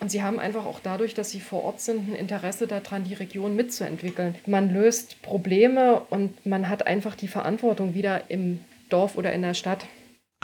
Und 0.00 0.10
sie 0.10 0.22
haben 0.22 0.38
einfach 0.38 0.66
auch 0.66 0.80
dadurch, 0.80 1.14
dass 1.14 1.30
sie 1.30 1.40
vor 1.40 1.64
Ort 1.64 1.80
sind, 1.80 2.08
ein 2.08 2.14
Interesse 2.14 2.66
daran, 2.66 3.04
die 3.04 3.14
Region 3.14 3.56
mitzuentwickeln. 3.56 4.34
Man 4.44 4.72
löst 4.72 5.22
Probleme 5.22 6.00
und 6.10 6.44
man 6.44 6.68
hat 6.68 6.86
einfach 6.86 7.14
die 7.14 7.28
Verantwortung 7.28 7.94
wieder 7.94 8.22
im 8.28 8.60
Dorf 8.88 9.16
oder 9.16 9.32
in 9.32 9.42
der 9.42 9.54
Stadt. 9.54 9.86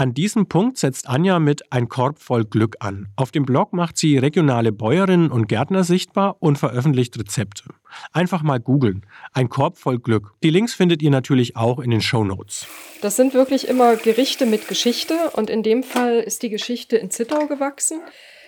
An 0.01 0.15
diesem 0.15 0.47
Punkt 0.47 0.79
setzt 0.79 1.11
Anja 1.11 1.39
mit 1.39 1.71
Ein 1.71 1.91
Korb 1.91 2.21
voll 2.21 2.47
Glück 2.47 2.77
an. 2.81 3.09
Auf 3.17 3.33
dem 3.33 3.45
Blog 3.45 3.75
macht 3.75 3.99
sie 3.99 4.17
regionale 4.17 4.73
Bäuerinnen 4.73 5.31
und 5.31 5.47
Gärtner 5.47 5.85
sichtbar 5.85 6.39
und 6.41 6.57
veröffentlicht 6.57 7.19
Rezepte. 7.19 7.65
Einfach 8.11 8.43
mal 8.43 8.61
googeln. 8.61 9.05
Ein 9.35 9.51
Korb 9.51 9.77
voll 9.77 9.99
Glück. 9.99 10.33
Die 10.43 10.49
Links 10.49 10.73
findet 10.73 11.03
ihr 11.03 11.11
natürlich 11.11 11.55
auch 11.55 11.81
in 11.81 11.91
den 11.91 12.01
Shownotes. 12.01 12.67
Das 13.03 13.17
sind 13.17 13.35
wirklich 13.35 13.69
immer 13.69 13.95
Gerichte 13.97 14.47
mit 14.47 14.69
Geschichte 14.69 15.33
und 15.35 15.51
in 15.51 15.63
dem 15.63 15.83
Fall 15.83 16.21
ist 16.21 16.43
die 16.43 16.49
Geschichte 16.49 16.97
in 16.97 17.11
Zittau 17.11 17.47
gewachsen. 17.47 18.01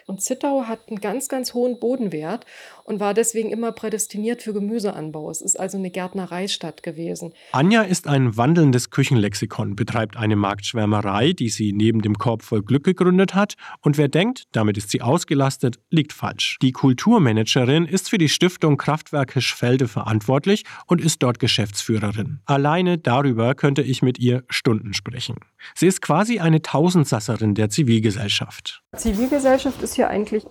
Und 0.06 0.22
Zittau 0.22 0.64
hat 0.64 0.88
einen 0.88 1.00
ganz, 1.00 1.28
ganz 1.28 1.52
hohen 1.52 1.78
Bodenwert 1.78 2.46
und 2.84 3.00
war 3.00 3.14
deswegen 3.14 3.50
immer 3.50 3.72
prädestiniert 3.72 4.42
für 4.42 4.52
Gemüseanbau. 4.52 5.30
Es 5.30 5.40
ist 5.40 5.58
also 5.58 5.78
eine 5.78 5.90
Gärtnereistadt 5.90 6.82
gewesen. 6.82 7.32
Anja 7.52 7.82
ist 7.82 8.06
ein 8.06 8.36
wandelndes 8.36 8.90
Küchenlexikon, 8.90 9.76
betreibt 9.76 10.16
eine 10.16 10.36
Marktschwärmerei, 10.36 11.32
die 11.32 11.48
sie 11.48 11.72
neben 11.72 12.02
dem 12.02 12.18
Korb 12.18 12.42
voll 12.42 12.62
Glück 12.62 12.84
gegründet 12.84 13.34
hat. 13.34 13.54
Und 13.80 13.98
wer 13.98 14.08
denkt, 14.08 14.44
damit 14.52 14.76
ist 14.76 14.90
sie 14.90 15.02
ausgelastet, 15.02 15.78
liegt 15.90 16.12
falsch. 16.12 16.58
Die 16.62 16.72
Kulturmanagerin 16.72 17.84
ist 17.86 18.10
für 18.10 18.18
die 18.18 18.28
Stiftung 18.28 18.76
Kraftwerke 18.76 19.40
Schfelde 19.40 19.88
verantwortlich 19.88 20.64
und 20.86 21.00
ist 21.00 21.22
dort 21.22 21.38
Geschäftsführerin. 21.38 22.40
Alleine 22.46 22.98
darüber 22.98 23.54
könnte 23.54 23.82
ich 23.82 24.02
mit 24.02 24.18
ihr 24.18 24.44
Stunden 24.48 24.94
sprechen. 24.94 25.36
Sie 25.74 25.86
ist 25.86 26.02
quasi 26.02 26.38
eine 26.40 26.62
Tausendsasserin 26.62 27.54
der 27.54 27.70
Zivilgesellschaft. 27.70 28.82
Zivilgesellschaft 28.96 29.82
ist 29.82 29.94
hier 29.94 30.08
eigentlich 30.08 30.44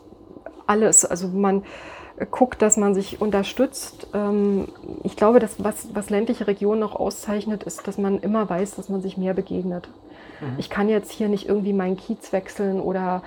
alles. 0.67 1.05
Also 1.05 1.27
man 1.27 1.63
guckt, 2.29 2.61
dass 2.61 2.77
man 2.77 2.93
sich 2.93 3.21
unterstützt. 3.21 4.07
Ähm, 4.13 4.67
Ich 5.03 5.15
glaube, 5.15 5.39
dass 5.39 5.63
was, 5.63 5.87
was 5.93 6.09
ländliche 6.09 6.47
Regionen 6.47 6.79
noch 6.79 6.95
auszeichnet, 6.95 7.63
ist, 7.63 7.87
dass 7.87 7.97
man 7.97 8.19
immer 8.19 8.49
weiß, 8.49 8.75
dass 8.75 8.89
man 8.89 9.01
sich 9.01 9.17
mehr 9.17 9.33
begegnet. 9.33 9.89
Ich 10.57 10.69
kann 10.71 10.89
jetzt 10.89 11.11
hier 11.11 11.27
nicht 11.27 11.47
irgendwie 11.47 11.73
meinen 11.73 11.97
Kiez 11.97 12.33
wechseln 12.33 12.79
oder 12.81 13.21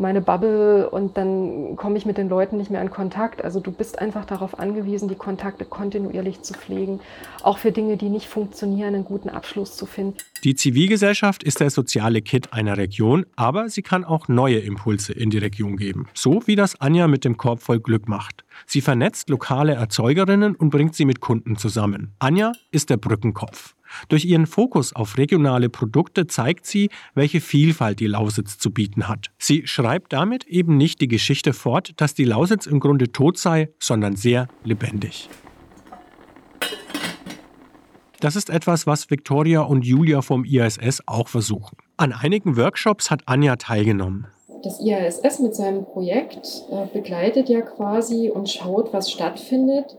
meine 0.00 0.20
Bubble 0.20 0.88
und 0.90 1.16
dann 1.16 1.76
komme 1.76 1.96
ich 1.98 2.06
mit 2.06 2.18
den 2.18 2.28
Leuten 2.28 2.56
nicht 2.56 2.70
mehr 2.70 2.82
in 2.82 2.90
Kontakt. 2.90 3.44
Also 3.44 3.60
du 3.60 3.70
bist 3.70 3.98
einfach 3.98 4.24
darauf 4.24 4.58
angewiesen, 4.58 5.08
die 5.08 5.14
Kontakte 5.14 5.64
kontinuierlich 5.64 6.42
zu 6.42 6.54
pflegen, 6.54 7.00
auch 7.42 7.58
für 7.58 7.70
Dinge, 7.70 7.96
die 7.96 8.08
nicht 8.08 8.26
funktionieren, 8.26 8.94
einen 8.94 9.04
guten 9.04 9.28
Abschluss 9.28 9.76
zu 9.76 9.86
finden. 9.86 10.16
Die 10.42 10.54
Zivilgesellschaft 10.54 11.42
ist 11.42 11.60
der 11.60 11.70
soziale 11.70 12.22
Kit 12.22 12.52
einer 12.52 12.78
Region, 12.78 13.26
aber 13.36 13.68
sie 13.68 13.82
kann 13.82 14.04
auch 14.04 14.28
neue 14.28 14.58
Impulse 14.58 15.12
in 15.12 15.30
die 15.30 15.38
Region 15.38 15.76
geben. 15.76 16.08
So 16.14 16.42
wie 16.46 16.56
das 16.56 16.80
Anja 16.80 17.06
mit 17.06 17.24
dem 17.24 17.36
Korb 17.36 17.60
voll 17.60 17.80
Glück 17.80 18.08
macht. 18.08 18.44
Sie 18.66 18.80
vernetzt 18.80 19.28
lokale 19.28 19.74
Erzeugerinnen 19.74 20.54
und 20.54 20.70
bringt 20.70 20.94
sie 20.94 21.04
mit 21.04 21.20
Kunden 21.20 21.56
zusammen. 21.56 22.14
Anja 22.18 22.52
ist 22.70 22.90
der 22.90 22.96
Brückenkopf. 22.96 23.74
Durch 24.08 24.24
ihren 24.24 24.46
Fokus 24.46 24.94
auf 24.94 25.18
regionale 25.18 25.68
Produkte 25.68 26.26
zeigt 26.26 26.66
sie, 26.66 26.90
welche 27.14 27.40
Vielfalt 27.40 28.00
die 28.00 28.06
Lausitz 28.06 28.58
zu 28.58 28.70
bieten 28.70 29.08
hat. 29.08 29.30
Sie 29.38 29.66
schreibt 29.66 30.12
damit 30.12 30.44
eben 30.44 30.76
nicht 30.76 31.00
die 31.00 31.08
Geschichte 31.08 31.52
fort, 31.52 31.92
dass 31.96 32.14
die 32.14 32.24
Lausitz 32.24 32.66
im 32.66 32.80
Grunde 32.80 33.12
tot 33.12 33.38
sei, 33.38 33.70
sondern 33.78 34.16
sehr 34.16 34.48
lebendig. 34.64 35.28
Das 38.20 38.36
ist 38.36 38.50
etwas, 38.50 38.86
was 38.86 39.10
Victoria 39.10 39.62
und 39.62 39.82
Julia 39.82 40.20
vom 40.20 40.44
ISS 40.44 41.02
auch 41.06 41.28
versuchen. 41.28 41.78
An 41.96 42.12
einigen 42.12 42.56
Workshops 42.58 43.10
hat 43.10 43.22
Anja 43.26 43.56
teilgenommen. 43.56 44.26
Das 44.62 44.78
IASS 44.78 45.38
mit 45.38 45.54
seinem 45.54 45.86
Projekt 45.86 46.64
äh, 46.70 46.86
begleitet 46.92 47.48
ja 47.48 47.62
quasi 47.62 48.28
und 48.28 48.50
schaut, 48.50 48.92
was 48.92 49.10
stattfindet. 49.10 49.96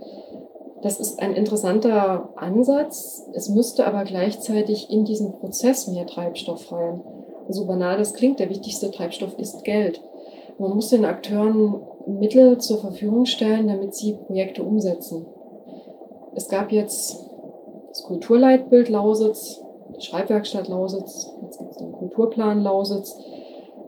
Das 0.81 0.99
ist 0.99 1.19
ein 1.19 1.33
interessanter 1.33 2.29
Ansatz. 2.35 3.27
Es 3.33 3.49
müsste 3.49 3.85
aber 3.85 4.03
gleichzeitig 4.03 4.89
in 4.89 5.05
diesen 5.05 5.33
Prozess 5.33 5.87
mehr 5.87 6.07
Treibstoff 6.07 6.71
rein. 6.71 7.01
So 7.49 7.65
banal 7.65 7.97
das 7.97 8.13
klingt, 8.13 8.39
der 8.39 8.49
wichtigste 8.49 8.89
Treibstoff 8.91 9.37
ist 9.37 9.63
Geld. 9.63 10.01
Man 10.57 10.73
muss 10.73 10.89
den 10.89 11.05
Akteuren 11.05 11.81
Mittel 12.07 12.57
zur 12.57 12.79
Verfügung 12.79 13.25
stellen, 13.25 13.67
damit 13.67 13.93
sie 13.93 14.13
Projekte 14.13 14.63
umsetzen. 14.63 15.25
Es 16.35 16.47
gab 16.47 16.71
jetzt 16.71 17.25
das 17.89 18.03
Kulturleitbild 18.03 18.89
Lausitz, 18.89 19.61
die 19.95 20.01
Schreibwerkstatt 20.01 20.67
Lausitz, 20.67 21.31
jetzt 21.43 21.59
gibt 21.59 21.71
es 21.71 21.77
den 21.77 21.91
Kulturplan 21.91 22.63
Lausitz. 22.63 23.17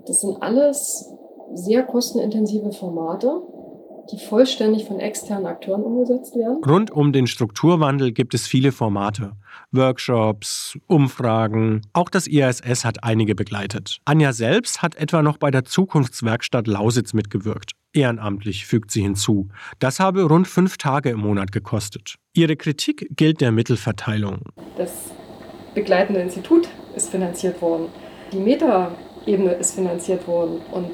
Das 0.06 0.22
sind 0.22 0.42
alles 0.42 1.14
sehr 1.54 1.84
kostenintensive 1.84 2.72
Formate, 2.72 3.42
die 4.12 4.20
vollständig 4.20 4.86
von 4.86 5.00
externen 5.00 5.46
Akteuren 5.46 5.84
umgesetzt 5.84 6.36
werden. 6.36 6.64
Rund 6.64 6.92
um 6.92 7.14
den 7.14 7.28
Strukturwandel 7.28 8.12
gibt 8.12 8.34
es 8.34 8.48
viele 8.48 8.72
Formate. 8.72 9.34
Workshops, 9.72 10.78
Umfragen, 10.88 11.82
auch 11.94 12.10
das 12.10 12.28
IASS 12.28 12.86
hat 12.86 13.04
einige 13.04 13.36
begleitet. 13.36 13.98
Anja 14.06 14.34
selbst 14.34 14.82
hat 14.82 14.96
etwa 14.96 15.22
noch 15.22 15.38
bei 15.38 15.52
der 15.52 15.64
Zukunftswerkstatt 15.64 16.68
Lausitz 16.68 17.14
mitgewirkt. 17.14 17.72
Ehrenamtlich 17.94 18.66
fügt 18.66 18.92
sie 18.92 19.02
hinzu. 19.02 19.50
Das 19.80 20.00
habe 20.00 20.24
rund 20.24 20.48
fünf 20.48 20.78
Tage 20.78 21.12
im 21.12 21.20
Monat 21.20 21.52
gekostet. 21.52 22.16
Ihre 22.34 22.56
Kritik 22.56 23.08
gilt 23.16 23.40
der 23.40 23.52
Mittelverteilung. 23.52 24.42
Das 24.78 25.12
begleitende 25.76 26.22
Institut 26.22 26.68
ist 26.96 27.10
finanziert 27.10 27.62
worden. 27.62 27.88
Die 28.32 28.40
Metaebene 28.40 29.54
ist 29.54 29.76
finanziert 29.76 30.28
worden 30.28 30.60
und 30.72 30.88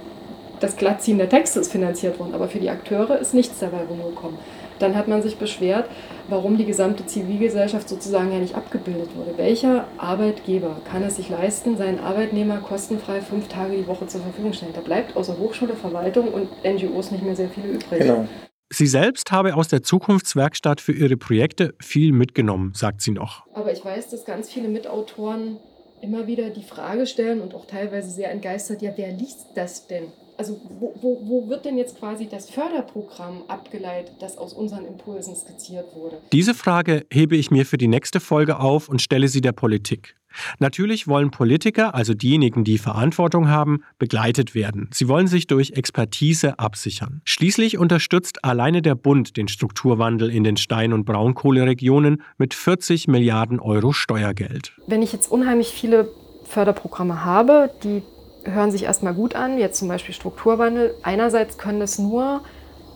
das 0.60 0.76
Glattziehen 0.76 1.18
der 1.18 1.30
Texte 1.30 1.60
ist 1.60 1.72
finanziert 1.72 2.20
worden. 2.20 2.34
Aber 2.34 2.48
für 2.48 2.60
die 2.60 2.70
Akteure 2.70 3.20
ist 3.20 3.34
nichts 3.34 3.60
dabei 3.60 3.84
rumgekommen. 3.84 4.40
Dann 4.80 4.96
hat 4.96 5.08
man 5.08 5.22
sich 5.22 5.38
beschwert, 5.38 5.90
warum 6.30 6.58
die 6.58 6.66
gesamte 6.66 7.06
Zivilgesellschaft 7.06 7.90
sozusagen 7.90 8.32
ja 8.32 8.40
nicht 8.40 8.56
abgebildet 8.56 9.16
wurde. 9.16 9.38
Welcher 9.38 9.88
Arbeitgeber 9.98 10.82
kann 10.90 11.04
es 11.04 11.18
sich 11.18 11.30
leisten, 11.30 11.78
seinen 11.78 12.00
Arbeitnehmer 12.00 12.58
kostenfrei 12.58 13.20
fünf 13.22 13.50
Tage 13.50 13.76
die 13.76 13.88
Woche 13.88 14.08
zur 14.08 14.22
Verfügung 14.22 14.54
stellen? 14.54 14.74
Da 14.74 14.82
bleibt 14.82 15.18
außer 15.18 15.38
Hochschule, 15.38 15.74
Verwaltung 15.74 16.30
und 16.30 16.50
NGOs 16.64 17.12
nicht 17.12 17.24
mehr 17.24 17.36
sehr 17.36 17.50
viele 17.50 17.68
übrig. 17.68 18.00
Genau. 18.00 18.28
Sie 18.72 18.88
selbst 18.88 19.32
habe 19.32 19.56
aus 19.56 19.68
der 19.68 19.82
Zukunftswerkstatt 19.82 20.80
für 20.80 20.94
ihre 20.94 21.18
Projekte 21.18 21.74
viel 21.82 22.12
mitgenommen, 22.12 22.74
sagt 22.76 23.02
sie 23.02 23.12
noch. 23.12 23.48
Aber 23.54 23.74
ich 23.74 23.84
weiß, 23.84 24.12
dass 24.12 24.26
ganz 24.26 24.52
viele 24.52 24.70
Mitautoren 24.70 25.58
immer 26.02 26.28
wieder 26.28 26.52
die 26.52 26.64
Frage 26.64 27.08
stellen 27.08 27.42
und 27.42 27.56
auch 27.56 27.66
teilweise 27.66 28.10
sehr 28.10 28.32
entgeistert, 28.32 28.82
ja, 28.82 28.92
wer 28.96 29.12
liest 29.12 29.48
das 29.56 29.88
denn? 29.88 30.12
Also 30.40 30.60
wo, 30.80 30.96
wo, 31.02 31.22
wo 31.26 31.50
wird 31.50 31.66
denn 31.66 31.78
jetzt 31.78 32.00
quasi 32.00 32.28
das 32.28 32.50
Förderprogramm 32.50 33.44
abgeleitet, 33.50 34.16
das 34.22 34.38
aus 34.38 34.54
unseren 34.54 34.86
Impulsen 34.86 35.36
skizziert 35.36 35.94
wurde? 35.94 36.18
Diese 36.32 36.54
Frage 36.54 37.06
hebe 37.12 37.36
ich 37.36 37.52
mir 37.52 37.66
für 37.66 37.78
die 37.78 37.90
nächste 37.90 38.22
Folge 38.22 38.58
auf 38.58 38.88
und 38.88 39.02
stelle 39.02 39.28
sie 39.28 39.42
der 39.42 39.52
Politik. 39.52 40.16
Natürlich 40.60 41.08
wollen 41.08 41.32
Politiker, 41.32 41.94
also 41.94 42.14
diejenigen, 42.14 42.64
die 42.64 42.78
Verantwortung 42.78 43.50
haben, 43.50 43.84
begleitet 43.98 44.56
werden. 44.56 44.90
Sie 44.94 45.10
wollen 45.10 45.28
sich 45.28 45.48
durch 45.48 45.72
Expertise 45.72 46.58
absichern. 46.58 47.22
Schließlich 47.26 47.78
unterstützt 47.78 48.46
alleine 48.46 48.82
der 48.82 48.96
Bund 48.96 49.36
den 49.36 49.50
Strukturwandel 49.50 50.30
in 50.30 50.46
den 50.46 50.56
Stein- 50.56 50.94
und 50.94 51.04
Braunkohleregionen 51.04 52.22
mit 52.38 52.54
40 52.54 53.08
Milliarden 53.10 53.60
Euro 53.60 53.92
Steuergeld. 53.92 54.72
Wenn 54.88 55.02
ich 55.02 55.12
jetzt 55.12 55.30
unheimlich 55.30 55.70
viele 55.70 56.08
Förderprogramme 56.46 57.26
habe, 57.26 57.72
die 57.84 58.04
hören 58.44 58.72
sich 58.72 58.84
erstmal 58.84 59.14
gut 59.14 59.36
an, 59.36 59.58
jetzt 59.58 59.80
zum 59.80 59.88
Beispiel 59.88 60.14
Strukturwandel. 60.14 60.96
Einerseits 61.04 61.58
können 61.58 61.82
es 61.82 62.00
nur 62.00 62.42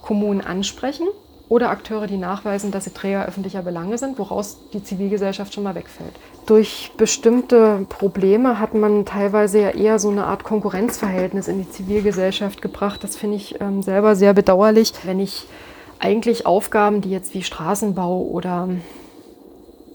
Kommunen 0.01 0.41
ansprechen 0.41 1.07
oder 1.49 1.69
Akteure, 1.69 2.07
die 2.07 2.17
nachweisen, 2.17 2.71
dass 2.71 2.85
sie 2.85 2.91
Träger 2.91 3.25
öffentlicher 3.25 3.61
Belange 3.61 3.97
sind, 3.97 4.17
woraus 4.17 4.57
die 4.73 4.83
Zivilgesellschaft 4.83 5.53
schon 5.53 5.63
mal 5.63 5.75
wegfällt. 5.75 6.13
Durch 6.45 6.91
bestimmte 6.97 7.85
Probleme 7.89 8.59
hat 8.59 8.73
man 8.73 9.05
teilweise 9.05 9.61
ja 9.61 9.69
eher 9.69 9.99
so 9.99 10.09
eine 10.09 10.25
Art 10.25 10.43
Konkurrenzverhältnis 10.43 11.47
in 11.47 11.59
die 11.59 11.69
Zivilgesellschaft 11.69 12.61
gebracht. 12.61 13.03
Das 13.03 13.15
finde 13.15 13.37
ich 13.37 13.61
ähm, 13.61 13.81
selber 13.81 14.15
sehr 14.15 14.33
bedauerlich, 14.33 14.93
wenn 15.03 15.19
ich 15.19 15.45
eigentlich 15.99 16.45
Aufgaben, 16.45 17.01
die 17.01 17.11
jetzt 17.11 17.33
wie 17.33 17.43
Straßenbau 17.43 18.21
oder 18.21 18.69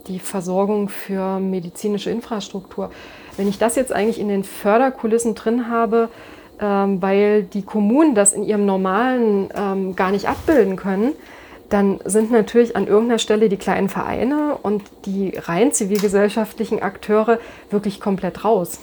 die 0.07 0.21
Versorgung 0.21 0.89
für 0.89 1.39
medizinische 1.39 2.11
Infrastruktur 2.11 2.91
wenn 3.39 3.49
ich 3.49 3.59
das 3.59 3.77
jetzt 3.77 3.93
eigentlich 3.93 4.21
in 4.21 4.29
den 4.29 4.45
Förderkulissen 4.45 5.35
drin 5.35 5.71
habe, 5.71 6.11
ähm, 6.61 7.01
weil 7.01 7.45
die 7.45 7.63
Kommunen 7.63 8.15
das 8.15 8.33
in 8.33 8.43
ihrem 8.43 8.67
normalen 8.67 9.49
ähm, 9.55 9.97
gar 9.97 10.11
nicht 10.11 10.29
abbilden 10.29 10.77
können, 10.77 11.13
dann 11.69 12.01
sind 12.05 12.31
natürlich 12.31 12.77
an 12.77 12.87
irgendeiner 12.87 13.19
Stelle 13.19 13.49
die 13.49 13.57
kleinen 13.57 13.89
Vereine 13.89 14.57
und 14.63 14.83
die 15.05 15.35
rein 15.37 15.73
zivilgesellschaftlichen 15.73 16.81
Akteure 16.83 17.39
wirklich 17.71 18.01
komplett 18.01 18.45
raus. 18.45 18.81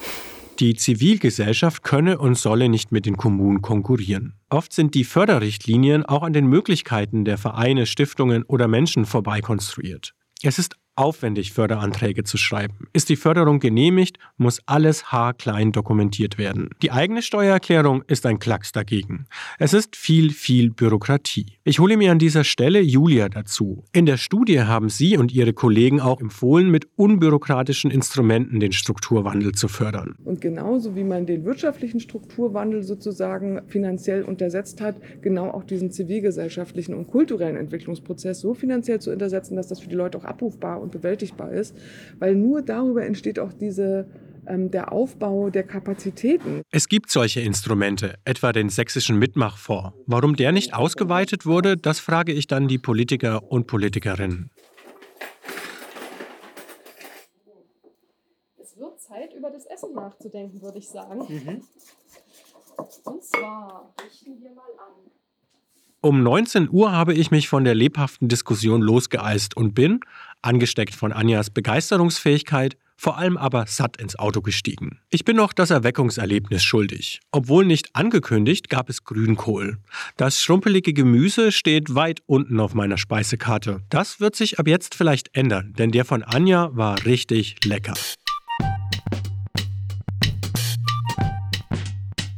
Die 0.60 0.76
Zivilgesellschaft 0.76 1.84
könne 1.84 2.18
und 2.18 2.38
solle 2.38 2.70
nicht 2.70 2.94
mit 2.94 3.06
den 3.06 3.18
Kommunen 3.18 3.62
konkurrieren. 3.62 4.36
Oft 4.50 4.72
sind 4.72 4.96
die 4.96 5.04
Förderrichtlinien 5.04 6.06
auch 6.06 6.24
an 6.24 6.32
den 6.32 6.48
Möglichkeiten 6.48 7.26
der 7.26 7.38
Vereine, 7.38 7.86
Stiftungen 7.86 8.44
oder 8.44 8.70
Menschen 8.70 9.06
vorbei 9.06 9.42
konstruiert. 9.42 10.14
Es 10.44 10.58
ist 10.58 10.78
aufwendig, 10.96 11.52
Förderanträge 11.54 12.24
zu 12.24 12.38
schreiben. 12.38 12.88
Ist 12.94 13.10
die 13.10 13.16
Förderung 13.16 13.60
genehmigt, 13.60 14.18
muss 14.38 14.62
alles 14.66 15.12
haarklein 15.12 15.72
dokumentiert 15.72 16.38
werden. 16.38 16.70
Die 16.82 16.92
eigene 16.92 17.22
Steuererklärung 17.22 18.04
ist 18.08 18.26
ein 18.26 18.40
Klacks 18.40 18.72
dagegen. 18.72 19.26
Es 19.60 19.74
ist 19.74 19.96
viel, 19.96 20.32
viel 20.32 20.72
Bürokratie. 20.72 21.46
Ich 21.64 21.80
hole 21.80 21.98
mir 21.98 22.12
an 22.12 22.20
dieser 22.20 22.44
Stelle 22.44 22.80
Julia 22.80 23.30
dazu. 23.30 23.84
In 23.92 24.06
der 24.06 24.18
Studie 24.18 24.62
haben 24.62 24.90
sie 24.90 25.18
und 25.18 25.34
ihre 25.34 25.54
Kollegen 25.54 26.00
auch 26.00 26.22
empfohlen, 26.22 26.70
mit 26.72 26.88
unbürokratischen 26.96 27.92
Instrumenten 27.92 28.60
den 28.60 28.72
Strukturwandel 28.72 29.54
zu 29.54 29.68
fördern. 29.68 30.16
Und 30.24 30.42
genauso 30.42 30.96
wie 30.96 31.04
man 31.04 31.26
den 31.26 31.44
wirtschaftlichen 31.46 32.00
Strukturwandel 32.00 32.84
sozusagen 32.84 33.62
finanziell 33.68 34.24
untersetzt 34.24 34.82
hat, 34.82 34.96
genau 35.22 35.50
auch 35.52 35.64
diesen 35.64 35.92
zivilgesellschaftlichen 35.92 36.94
und 36.94 37.08
kulturellen 37.08 37.58
Entwicklungsprozess 37.58 38.40
so 38.40 38.54
finanziell 38.54 39.00
zu 39.00 39.12
untersetzen, 39.12 39.56
dass 39.56 39.68
das 39.68 39.80
für 39.80 39.90
die 39.90 39.96
Leute 39.96 40.18
auch 40.18 40.26
abrufbar 40.26 40.82
und 40.86 40.92
bewältigbar 40.92 41.52
ist, 41.52 41.76
weil 42.20 42.36
nur 42.36 42.62
darüber 42.62 43.06
entsteht 43.06 43.40
auch 43.40 43.54
diese 43.54 44.08
ähm, 44.48 44.72
der 44.72 44.92
Aufbau 44.92 45.50
der 45.50 45.64
Kapazitäten. 45.64 46.62
Es 46.72 46.88
gibt 46.88 47.10
solche 47.10 47.42
Instrumente, 47.42 48.16
etwa 48.26 48.52
den 48.52 48.70
sächsischen 48.70 49.18
Mitmachfonds. 49.18 49.94
Warum 50.06 50.36
der 50.36 50.52
nicht 50.52 50.74
ausgeweitet 50.74 51.46
wurde, 51.46 51.78
das 51.78 52.00
frage 52.00 52.32
ich 52.32 52.48
dann 52.48 52.68
die 52.68 52.78
Politiker 52.78 53.52
und 53.52 53.68
Politikerinnen. 53.68 54.52
Es 58.58 58.78
wird 58.78 59.02
Zeit, 59.02 59.34
über 59.34 59.50
das 59.50 59.66
Essen 59.66 59.94
nachzudenken, 59.94 60.62
würde 60.62 60.78
ich 60.78 60.90
sagen. 60.90 61.20
Mhm. 61.28 61.62
Und 63.06 63.24
zwar 63.24 63.94
richten 64.04 64.40
wir 64.42 64.52
mal 64.52 64.70
an. 64.78 65.12
Um 66.06 66.22
19 66.22 66.70
Uhr 66.70 66.92
habe 66.92 67.16
ich 67.16 67.32
mich 67.32 67.50
von 67.50 67.64
der 67.64 67.74
lebhaften 67.74 68.28
Diskussion 68.28 68.84
losgeeist 68.84 69.58
und 69.58 69.74
bin, 69.74 70.02
angesteckt 70.44 70.94
von 70.94 71.12
Anjas 71.12 71.50
Begeisterungsfähigkeit, 71.50 72.78
vor 72.96 73.18
allem 73.18 73.38
aber 73.38 73.66
satt 73.66 73.98
ins 73.98 74.16
Auto 74.16 74.42
gestiegen. 74.42 75.00
Ich 75.10 75.26
bin 75.26 75.36
noch 75.36 75.52
das 75.52 75.72
Erweckungserlebnis 75.72 76.64
schuldig. 76.64 77.22
Obwohl 77.32 77.66
nicht 77.66 77.96
angekündigt, 77.96 78.70
gab 78.70 78.88
es 78.92 79.04
Grünkohl. 79.04 79.80
Das 80.16 80.44
schrumpelige 80.44 80.94
Gemüse 80.94 81.52
steht 81.52 81.96
weit 81.96 82.22
unten 82.28 82.60
auf 82.60 82.76
meiner 82.76 83.00
Speisekarte. 83.00 83.82
Das 83.90 84.20
wird 84.20 84.36
sich 84.36 84.60
ab 84.60 84.68
jetzt 84.68 84.94
vielleicht 84.94 85.36
ändern, 85.36 85.74
denn 85.76 85.90
der 85.90 86.06
von 86.06 86.22
Anja 86.22 86.70
war 86.74 87.04
richtig 87.08 87.66
lecker. 87.66 87.96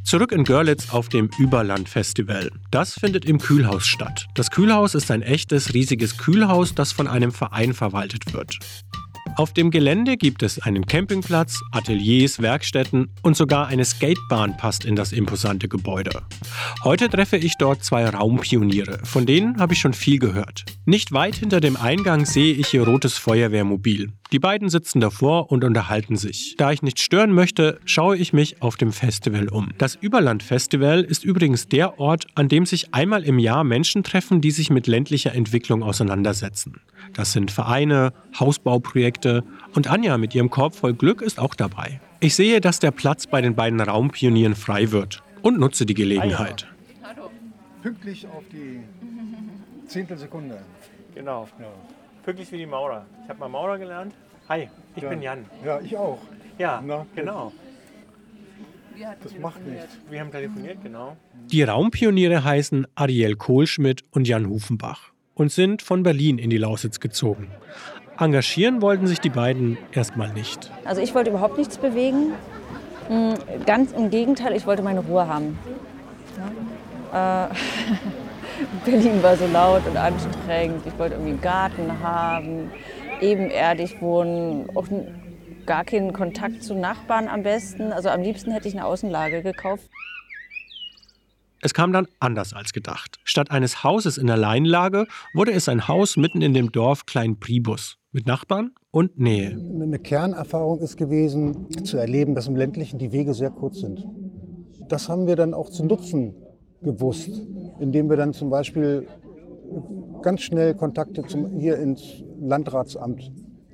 Zurück 0.08 0.32
in 0.32 0.46
Görlitz 0.46 0.92
auf 0.92 1.10
dem 1.10 1.30
Überland-Festival. 1.38 2.50
Das 2.72 2.94
findet 2.94 3.26
im 3.26 3.40
Kühlhaus 3.40 3.86
statt. 3.86 4.26
Das 4.36 4.52
Kühlhaus 4.52 4.96
ist 4.96 5.12
ein 5.12 5.22
echtes, 5.22 5.74
riesiges 5.74 6.18
Kühlhaus, 6.18 6.74
das 6.74 6.94
von 6.94 7.10
einem 7.10 7.34
Verein 7.34 7.74
verwaltet 7.74 8.32
wird. 8.32 8.58
Auf 9.38 9.54
dem 9.54 9.70
Gelände 9.70 10.18
gibt 10.18 10.42
es 10.42 10.58
einen 10.58 10.88
Campingplatz, 10.88 11.62
Ateliers, 11.72 12.42
Werkstätten 12.42 13.12
und 13.22 13.38
sogar 13.38 13.68
eine 13.68 13.86
Skatebahn 13.86 14.58
passt 14.58 14.84
in 14.84 14.96
das 14.96 15.14
imposante 15.14 15.68
Gebäude. 15.68 16.24
Heute 16.84 17.08
treffe 17.08 17.38
ich 17.38 17.54
dort 17.60 17.84
zwei 17.84 18.10
Raumpioniere, 18.10 18.98
von 19.04 19.28
denen 19.28 19.60
habe 19.60 19.74
ich 19.74 19.80
schon 19.80 19.94
viel 19.94 20.18
gehört. 20.18 20.66
Nicht 20.86 21.12
weit 21.12 21.36
hinter 21.36 21.60
dem 21.60 21.78
Eingang 21.78 22.26
sehe 22.26 22.56
ich 22.56 22.74
ihr 22.74 22.84
rotes 22.84 23.20
Feuerwehrmobil. 23.20 24.12
Die 24.32 24.40
beiden 24.40 24.70
sitzen 24.70 25.00
davor 25.00 25.52
und 25.52 25.64
unterhalten 25.64 26.18
sich. 26.18 26.56
Da 26.58 26.72
ich 26.72 26.82
nicht 26.82 27.00
stören 27.00 27.32
möchte, 27.32 27.80
schaue 27.86 28.18
ich 28.18 28.34
mich 28.34 28.62
auf 28.62 28.76
dem 28.76 28.92
Festival 28.92 29.48
um. 29.48 29.70
Das 29.78 29.96
Überland 29.96 30.44
Festival 30.44 31.02
ist 31.04 31.24
übrigens 31.24 31.68
der 31.68 32.00
Ort, 32.00 32.26
an 32.36 32.50
dem 32.50 32.66
sich 32.66 32.94
einmal 32.94 33.24
im 33.24 33.40
Jahr 33.40 33.64
Menschen 33.64 34.04
treffen, 34.04 34.42
die 34.42 34.52
sich 34.52 34.70
mit 34.70 34.88
ländlicher 34.88 35.34
Entwicklung 35.34 35.82
auseinandersetzen. 35.82 36.82
Das 37.14 37.32
sind 37.32 37.52
Vereine, 37.52 38.12
Hausbauprojekte 38.38 39.27
und 39.74 39.90
Anja 39.90 40.18
mit 40.18 40.34
ihrem 40.36 40.50
Korb 40.50 40.76
voll 40.76 40.94
Glück 40.94 41.22
ist 41.22 41.40
auch 41.40 41.56
dabei. 41.56 42.00
Ich 42.20 42.36
sehe, 42.36 42.62
dass 42.62 42.80
der 42.80 42.92
Platz 42.92 43.28
bei 43.28 43.42
den 43.42 43.56
beiden 43.56 43.80
Raumpionieren 43.80 44.56
frei 44.56 44.92
wird 44.92 45.22
und 45.42 45.60
nutze 45.60 45.86
die 45.86 45.94
Gelegenheit. 45.94 46.68
Hallo. 47.04 47.30
Pünktlich 47.84 48.26
auf 48.28 48.44
die 48.52 48.80
Zehntelsekunde. 49.88 50.60
Genau. 51.16 51.48
Ja. 51.60 51.68
Pünktlich 52.24 52.52
wie 52.52 52.58
die 52.58 52.66
Maurer. 52.66 53.06
Ich 53.24 53.30
habe 53.30 53.40
mal 53.40 53.50
Maurer 53.50 53.78
gelernt. 53.78 54.14
Hi, 54.50 54.70
ich 54.96 55.04
ja. 55.04 55.10
bin 55.10 55.22
Jan. 55.22 55.46
Ja, 55.66 55.80
ich 55.80 55.96
auch. 55.96 56.20
Ja, 56.58 56.82
Na, 56.86 57.06
genau. 57.16 57.52
Das 59.24 59.38
macht 59.40 59.66
nichts. 59.66 59.98
Wir 60.10 60.22
haben 60.22 60.32
telefoniert, 60.32 60.78
genau. 60.82 61.16
Die 61.52 61.62
Raumpioniere 61.62 62.44
heißen 62.44 62.88
Ariel 62.96 63.36
Kohlschmidt 63.36 64.04
und 64.12 64.28
Jan 64.28 64.50
Hufenbach 64.50 65.12
und 65.36 65.52
sind 65.52 65.82
von 65.84 66.02
Berlin 66.04 66.40
in 66.40 66.50
die 66.50 66.58
Lausitz 66.58 67.00
gezogen. 67.00 67.48
Engagieren 68.20 68.82
wollten 68.82 69.08
sich 69.08 69.20
die 69.20 69.30
beiden 69.30 69.78
erstmal 69.92 70.30
nicht. 70.34 70.72
Also 70.86 71.02
ich 71.02 71.14
wollte 71.14 71.30
überhaupt 71.30 71.58
nichts 71.58 71.78
bewegen. 71.78 72.34
Hm, 73.08 73.36
ganz 73.66 73.92
im 73.92 74.10
Gegenteil, 74.10 74.56
ich 74.56 74.66
wollte 74.66 74.82
meine 74.82 75.02
Ruhe 75.02 75.28
haben. 75.28 75.58
Äh, 77.14 77.48
Berlin 78.86 79.22
war 79.22 79.38
so 79.38 79.46
laut 79.48 79.86
und 79.88 79.98
anstrengend. 79.98 80.86
Ich 80.86 80.98
wollte 80.98 81.16
irgendwie 81.16 81.32
einen 81.32 81.42
Garten 81.42 82.00
haben, 82.02 82.72
ebenerdig 83.22 84.02
wohnen, 84.02 84.68
auch 84.76 84.88
gar 85.66 85.84
keinen 85.84 86.14
Kontakt 86.14 86.64
zu 86.64 86.74
Nachbarn 86.74 87.28
am 87.28 87.44
besten. 87.44 87.94
Also 87.94 88.10
am 88.10 88.22
liebsten 88.22 88.52
hätte 88.52 88.68
ich 88.68 88.74
eine 88.74 88.86
Außenlage 88.86 89.44
gekauft. 89.44 89.90
Es 91.62 91.74
kam 91.74 91.92
dann 91.92 92.08
anders 92.20 92.54
als 92.54 92.72
gedacht. 92.72 93.20
Statt 93.24 93.52
eines 93.52 93.84
Hauses 93.84 94.18
in 94.18 94.28
der 94.28 94.38
Leinlage 94.38 95.08
wurde 95.34 95.52
es 95.52 95.68
ein 95.68 95.88
Haus 95.88 96.18
mitten 96.18 96.42
in 96.42 96.54
dem 96.54 96.72
Dorf 96.72 97.06
Klein 97.06 97.40
Pribus 97.40 97.98
mit 98.12 98.28
Nachbarn 98.28 98.72
und 98.92 99.20
Nähe. 99.20 99.52
Eine 99.52 100.00
Kernerfahrung 100.00 100.80
ist 100.80 100.98
gewesen, 100.98 101.68
zu 101.84 101.98
erleben, 101.98 102.36
dass 102.36 102.48
im 102.48 102.56
ländlichen 102.56 103.00
die 103.00 103.12
Wege 103.12 103.34
sehr 103.34 103.50
kurz 103.50 103.80
sind. 103.80 104.06
Das 104.88 105.10
haben 105.10 105.28
wir 105.28 105.36
dann 105.36 105.54
auch 105.54 105.70
zu 105.70 105.84
nutzen 105.84 106.36
gewusst, 106.82 107.42
indem 107.80 108.10
wir 108.10 108.18
dann 108.18 108.34
zum 108.34 108.50
Beispiel 108.50 109.08
ganz 110.22 110.42
schnell 110.42 110.76
Kontakte 110.76 111.24
zum, 111.24 111.58
hier 111.58 111.78
ins 111.78 112.24
Landratsamt 112.40 113.32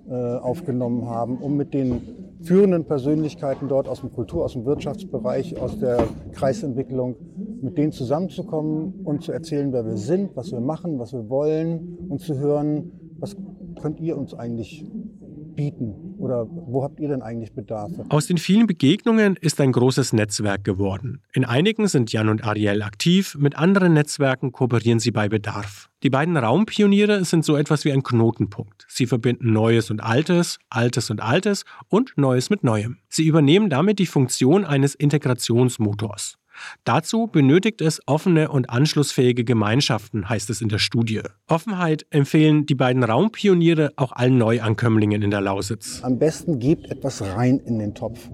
äh, 0.10 0.14
aufgenommen 0.14 1.06
haben, 1.06 1.38
um 1.38 1.56
mit 1.56 1.74
den 1.74 2.02
führenden 2.44 2.86
Persönlichkeiten 2.86 3.68
dort 3.68 3.88
aus 3.88 4.02
dem 4.02 4.12
Kultur-, 4.12 4.44
aus 4.44 4.54
dem 4.54 4.66
Wirtschaftsbereich, 4.66 5.60
aus 5.60 5.80
der 5.80 6.04
Kreisentwicklung, 6.34 7.16
mit 7.62 7.78
denen 7.78 7.92
zusammenzukommen 7.92 9.02
und 9.04 9.24
zu 9.24 9.32
erzählen, 9.32 9.72
wer 9.72 9.86
wir 9.86 9.98
sind, 9.98 10.36
was 10.36 10.52
wir 10.52 10.60
machen, 10.60 11.00
was 11.00 11.14
wir 11.14 11.30
wollen 11.30 11.98
und 12.10 12.20
zu 12.20 12.38
hören, 12.38 12.92
was 13.20 13.38
könnt 13.82 14.00
ihr 14.00 14.18
uns 14.18 14.34
eigentlich 14.34 14.86
bieten? 15.56 16.16
Oder 16.18 16.48
wo 16.50 16.84
habt 16.84 17.00
ihr 17.00 17.08
denn 17.08 17.22
eigentlich 17.22 17.54
Bedarfe? 17.54 18.06
Aus 18.10 18.28
den 18.28 18.38
vielen 18.38 18.68
Begegnungen 18.68 19.38
ist 19.40 19.60
ein 19.62 19.72
großes 19.72 20.14
Netzwerk 20.14 20.64
geworden. 20.64 21.22
In 21.34 21.46
einigen 21.46 21.88
sind 21.88 22.12
Jan 22.12 22.30
und 22.30 22.44
Ariel 22.44 22.82
aktiv, 22.82 23.36
mit 23.40 23.58
anderen 23.58 23.94
Netzwerken 23.94 24.52
kooperieren 24.52 25.00
sie 25.00 25.12
bei 25.12 25.30
Bedarf. 25.30 25.90
Die 26.04 26.10
beiden 26.10 26.36
Raumpioniere 26.36 27.24
sind 27.24 27.46
so 27.46 27.56
etwas 27.56 27.86
wie 27.86 27.92
ein 27.92 28.04
Knotenpunkt. 28.04 28.86
Sie 28.90 29.06
verbinden 29.06 29.54
Neues 29.54 29.90
und 29.90 30.04
Altes, 30.04 30.60
Altes 30.70 31.10
und 31.10 31.22
Altes 31.22 31.64
und 31.88 32.14
Neues 32.18 32.50
mit 32.50 32.64
Neuem. 32.64 32.98
Sie 33.08 33.26
übernehmen 33.26 33.70
damit 33.70 34.00
die 34.00 34.06
Funktion 34.06 34.66
eines 34.66 34.96
Integrationsmotors. 34.96 36.38
Dazu 36.84 37.28
benötigt 37.28 37.82
es 37.82 38.02
offene 38.06 38.50
und 38.50 38.70
anschlussfähige 38.70 39.44
Gemeinschaften, 39.44 40.30
heißt 40.30 40.50
es 40.50 40.62
in 40.62 40.70
der 40.70 40.80
Studie. 40.80 41.22
Offenheit 41.48 42.06
empfehlen 42.10 42.66
die 42.66 42.76
beiden 42.76 43.04
Raumpioniere 43.04 43.94
auch 43.96 44.12
allen 44.12 44.38
Neuankömmlingen 44.38 45.22
in 45.22 45.32
der 45.32 45.42
Lausitz. 45.42 46.02
Am 46.04 46.20
besten 46.20 46.60
gebt 46.60 46.90
etwas 46.90 47.22
rein 47.22 47.60
in 47.60 47.80
den 47.80 47.94
Topf, 47.96 48.30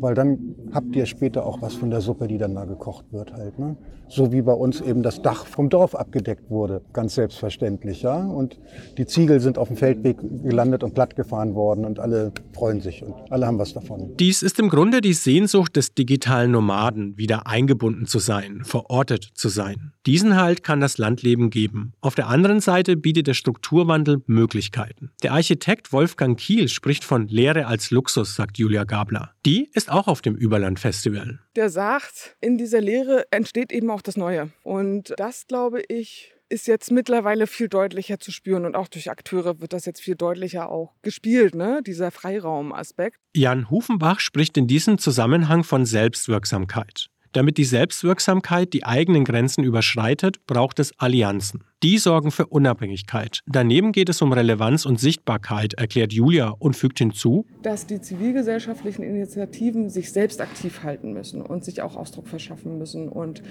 weil 0.00 0.14
dann 0.14 0.54
habt 0.76 0.94
ihr 0.94 1.06
später 1.06 1.46
auch 1.46 1.62
was 1.62 1.74
von 1.74 1.90
der 1.90 2.02
Suppe, 2.02 2.28
die 2.28 2.36
dann 2.36 2.54
da 2.54 2.66
gekocht 2.66 3.06
wird 3.10 3.32
halt. 3.32 3.58
Ne? 3.58 3.76
So 4.08 4.30
wie 4.30 4.42
bei 4.42 4.52
uns 4.52 4.80
eben 4.82 5.02
das 5.02 5.22
Dach 5.22 5.46
vom 5.46 5.70
Dorf 5.70 5.94
abgedeckt 5.94 6.50
wurde, 6.50 6.82
ganz 6.92 7.14
selbstverständlich. 7.14 8.02
Ja? 8.02 8.24
Und 8.24 8.60
die 8.98 9.06
Ziegel 9.06 9.40
sind 9.40 9.56
auf 9.56 9.68
dem 9.68 9.78
Feldweg 9.78 10.18
gelandet 10.44 10.84
und 10.84 10.94
plattgefahren 10.94 11.54
worden 11.54 11.86
und 11.86 11.98
alle 11.98 12.30
freuen 12.52 12.80
sich 12.80 13.02
und 13.02 13.14
alle 13.30 13.46
haben 13.46 13.58
was 13.58 13.72
davon. 13.72 14.14
Dies 14.18 14.42
ist 14.42 14.60
im 14.60 14.68
Grunde 14.68 15.00
die 15.00 15.14
Sehnsucht 15.14 15.76
des 15.76 15.94
digitalen 15.94 16.50
Nomaden, 16.50 17.16
wieder 17.16 17.46
eingebunden 17.46 18.06
zu 18.06 18.18
sein, 18.18 18.60
verortet 18.62 19.30
zu 19.34 19.48
sein. 19.48 19.92
Diesen 20.04 20.36
Halt 20.36 20.62
kann 20.62 20.80
das 20.80 20.98
Landleben 20.98 21.48
geben. 21.50 21.94
Auf 22.00 22.14
der 22.14 22.28
anderen 22.28 22.60
Seite 22.60 22.96
bietet 22.96 23.26
der 23.26 23.34
Strukturwandel 23.34 24.22
Möglichkeiten. 24.26 25.10
Der 25.22 25.32
Architekt 25.32 25.92
Wolfgang 25.92 26.38
Kiel 26.38 26.68
spricht 26.68 27.02
von 27.02 27.26
Lehre 27.28 27.66
als 27.66 27.90
Luxus, 27.90 28.36
sagt 28.36 28.58
Julia 28.58 28.84
Gabler. 28.84 29.30
Die 29.46 29.70
ist 29.72 29.90
auch 29.90 30.06
auf 30.06 30.20
dem 30.20 30.36
Überland-Festival. 30.66 31.38
Der 31.54 31.70
sagt, 31.70 32.36
in 32.40 32.58
dieser 32.58 32.80
Lehre 32.80 33.26
entsteht 33.30 33.72
eben 33.72 33.90
auch 33.90 34.02
das 34.02 34.16
Neue. 34.16 34.50
Und 34.62 35.14
das, 35.16 35.46
glaube 35.46 35.82
ich, 35.88 36.34
ist 36.48 36.66
jetzt 36.66 36.90
mittlerweile 36.90 37.46
viel 37.46 37.68
deutlicher 37.68 38.20
zu 38.20 38.30
spüren 38.30 38.66
und 38.66 38.76
auch 38.76 38.88
durch 38.88 39.10
Akteure 39.10 39.60
wird 39.60 39.72
das 39.72 39.84
jetzt 39.84 40.00
viel 40.00 40.14
deutlicher 40.14 40.70
auch 40.70 40.94
gespielt, 41.02 41.54
ne? 41.54 41.80
dieser 41.84 42.10
Freiraumaspekt. 42.10 43.18
Jan 43.34 43.68
Hufenbach 43.68 44.20
spricht 44.20 44.56
in 44.56 44.68
diesem 44.68 44.98
Zusammenhang 44.98 45.64
von 45.64 45.84
Selbstwirksamkeit. 45.84 47.08
Damit 47.32 47.58
die 47.58 47.64
Selbstwirksamkeit 47.64 48.72
die 48.72 48.84
eigenen 48.84 49.24
Grenzen 49.24 49.64
überschreitet, 49.64 50.46
braucht 50.46 50.78
es 50.78 50.92
Allianzen. 50.98 51.64
Die 51.82 51.98
sorgen 51.98 52.30
für 52.30 52.46
Unabhängigkeit. 52.46 53.40
Daneben 53.46 53.92
geht 53.92 54.08
es 54.08 54.22
um 54.22 54.32
Relevanz 54.32 54.86
und 54.86 54.98
Sichtbarkeit, 54.98 55.74
erklärt 55.74 56.12
Julia 56.12 56.48
und 56.58 56.74
fügt 56.74 56.98
hinzu, 56.98 57.46
dass 57.62 57.86
die 57.86 58.00
zivilgesellschaftlichen 58.00 59.02
Initiativen 59.02 59.90
sich 59.90 60.12
selbst 60.12 60.40
aktiv 60.40 60.82
halten 60.82 61.12
müssen 61.12 61.42
und 61.42 61.64
sich 61.64 61.82
auch 61.82 61.96
Ausdruck 61.96 62.28
verschaffen 62.28 62.78
müssen 62.78 63.08
und 63.08 63.42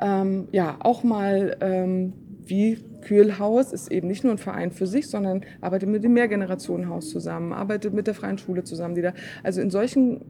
ähm, 0.00 0.48
ja 0.52 0.76
auch 0.80 1.02
mal 1.02 1.56
ähm, 1.60 2.12
wie 2.46 2.78
Kühlhaus 3.02 3.72
ist 3.72 3.90
eben 3.90 4.08
nicht 4.08 4.24
nur 4.24 4.32
ein 4.32 4.38
Verein 4.38 4.70
für 4.70 4.86
sich, 4.86 5.08
sondern 5.08 5.42
arbeitet 5.60 5.88
mit 5.88 6.04
dem 6.04 6.14
Mehrgenerationenhaus 6.14 7.10
zusammen, 7.10 7.52
arbeitet 7.52 7.94
mit 7.94 8.06
der 8.06 8.14
Freien 8.14 8.38
Schule 8.38 8.64
zusammen, 8.64 8.94
die 8.94 9.02
da, 9.02 9.12
also 9.42 9.60
in 9.60 9.70
solchen 9.70 10.20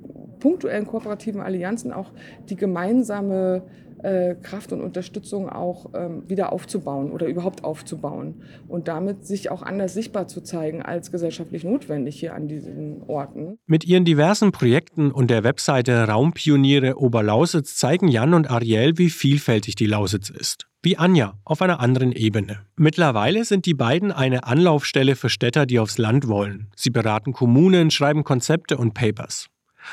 punktuellen 0.41 0.87
kooperativen 0.87 1.41
Allianzen 1.41 1.93
auch 1.93 2.11
die 2.49 2.57
gemeinsame 2.57 3.63
äh, 4.03 4.35
Kraft 4.43 4.73
und 4.73 4.81
Unterstützung 4.81 5.49
auch 5.49 5.91
ähm, 5.95 6.29
wieder 6.29 6.53
aufzubauen 6.53 7.13
oder 7.13 7.27
überhaupt 7.27 7.63
aufzubauen 7.63 8.43
und 8.67 8.89
damit 8.89 9.27
sich 9.27 9.51
auch 9.51 9.63
anders 9.63 9.95
sichtbar 9.95 10.27
zu 10.27 10.41
zeigen 10.41 10.83
als 10.83 11.13
gesellschaftlich 11.13 11.63
notwendig 11.63 12.19
hier 12.19 12.35
an 12.35 12.49
diesen 12.49 13.03
Orten. 13.07 13.59
Mit 13.67 13.85
ihren 13.87 14.05
diversen 14.05 14.51
Projekten 14.51 15.13
und 15.13 15.31
der 15.31 15.45
Webseite 15.45 16.09
Raumpioniere 16.09 16.99
Oberlausitz 16.99 17.77
zeigen 17.77 18.09
Jan 18.09 18.35
und 18.35 18.51
Ariel, 18.51 18.99
wie 18.99 19.11
vielfältig 19.11 19.77
die 19.77 19.87
Lausitz 19.87 20.31
ist 20.31 20.67
wie 20.83 20.99
Anja 20.99 21.35
auf 21.45 21.63
einer 21.63 21.81
anderen 21.81 22.13
Ebene. 22.13 22.61
Mittlerweile 22.77 23.45
sind 23.45 23.67
die 23.67 23.75
beiden 23.75 24.13
eine 24.13 24.45
Anlaufstelle 24.45 25.17
für 25.17 25.31
Städter, 25.31 25.67
die 25.67 25.79
aufs 25.79 25.99
Land 25.99 26.29
wollen. 26.29 26.71
Sie 26.77 26.91
beraten 26.91 27.33
Kommunen, 27.33 27.91
schreiben 27.91 28.25
Konzepte 28.25 28.77
und 28.77 28.95
Papers. 28.95 29.47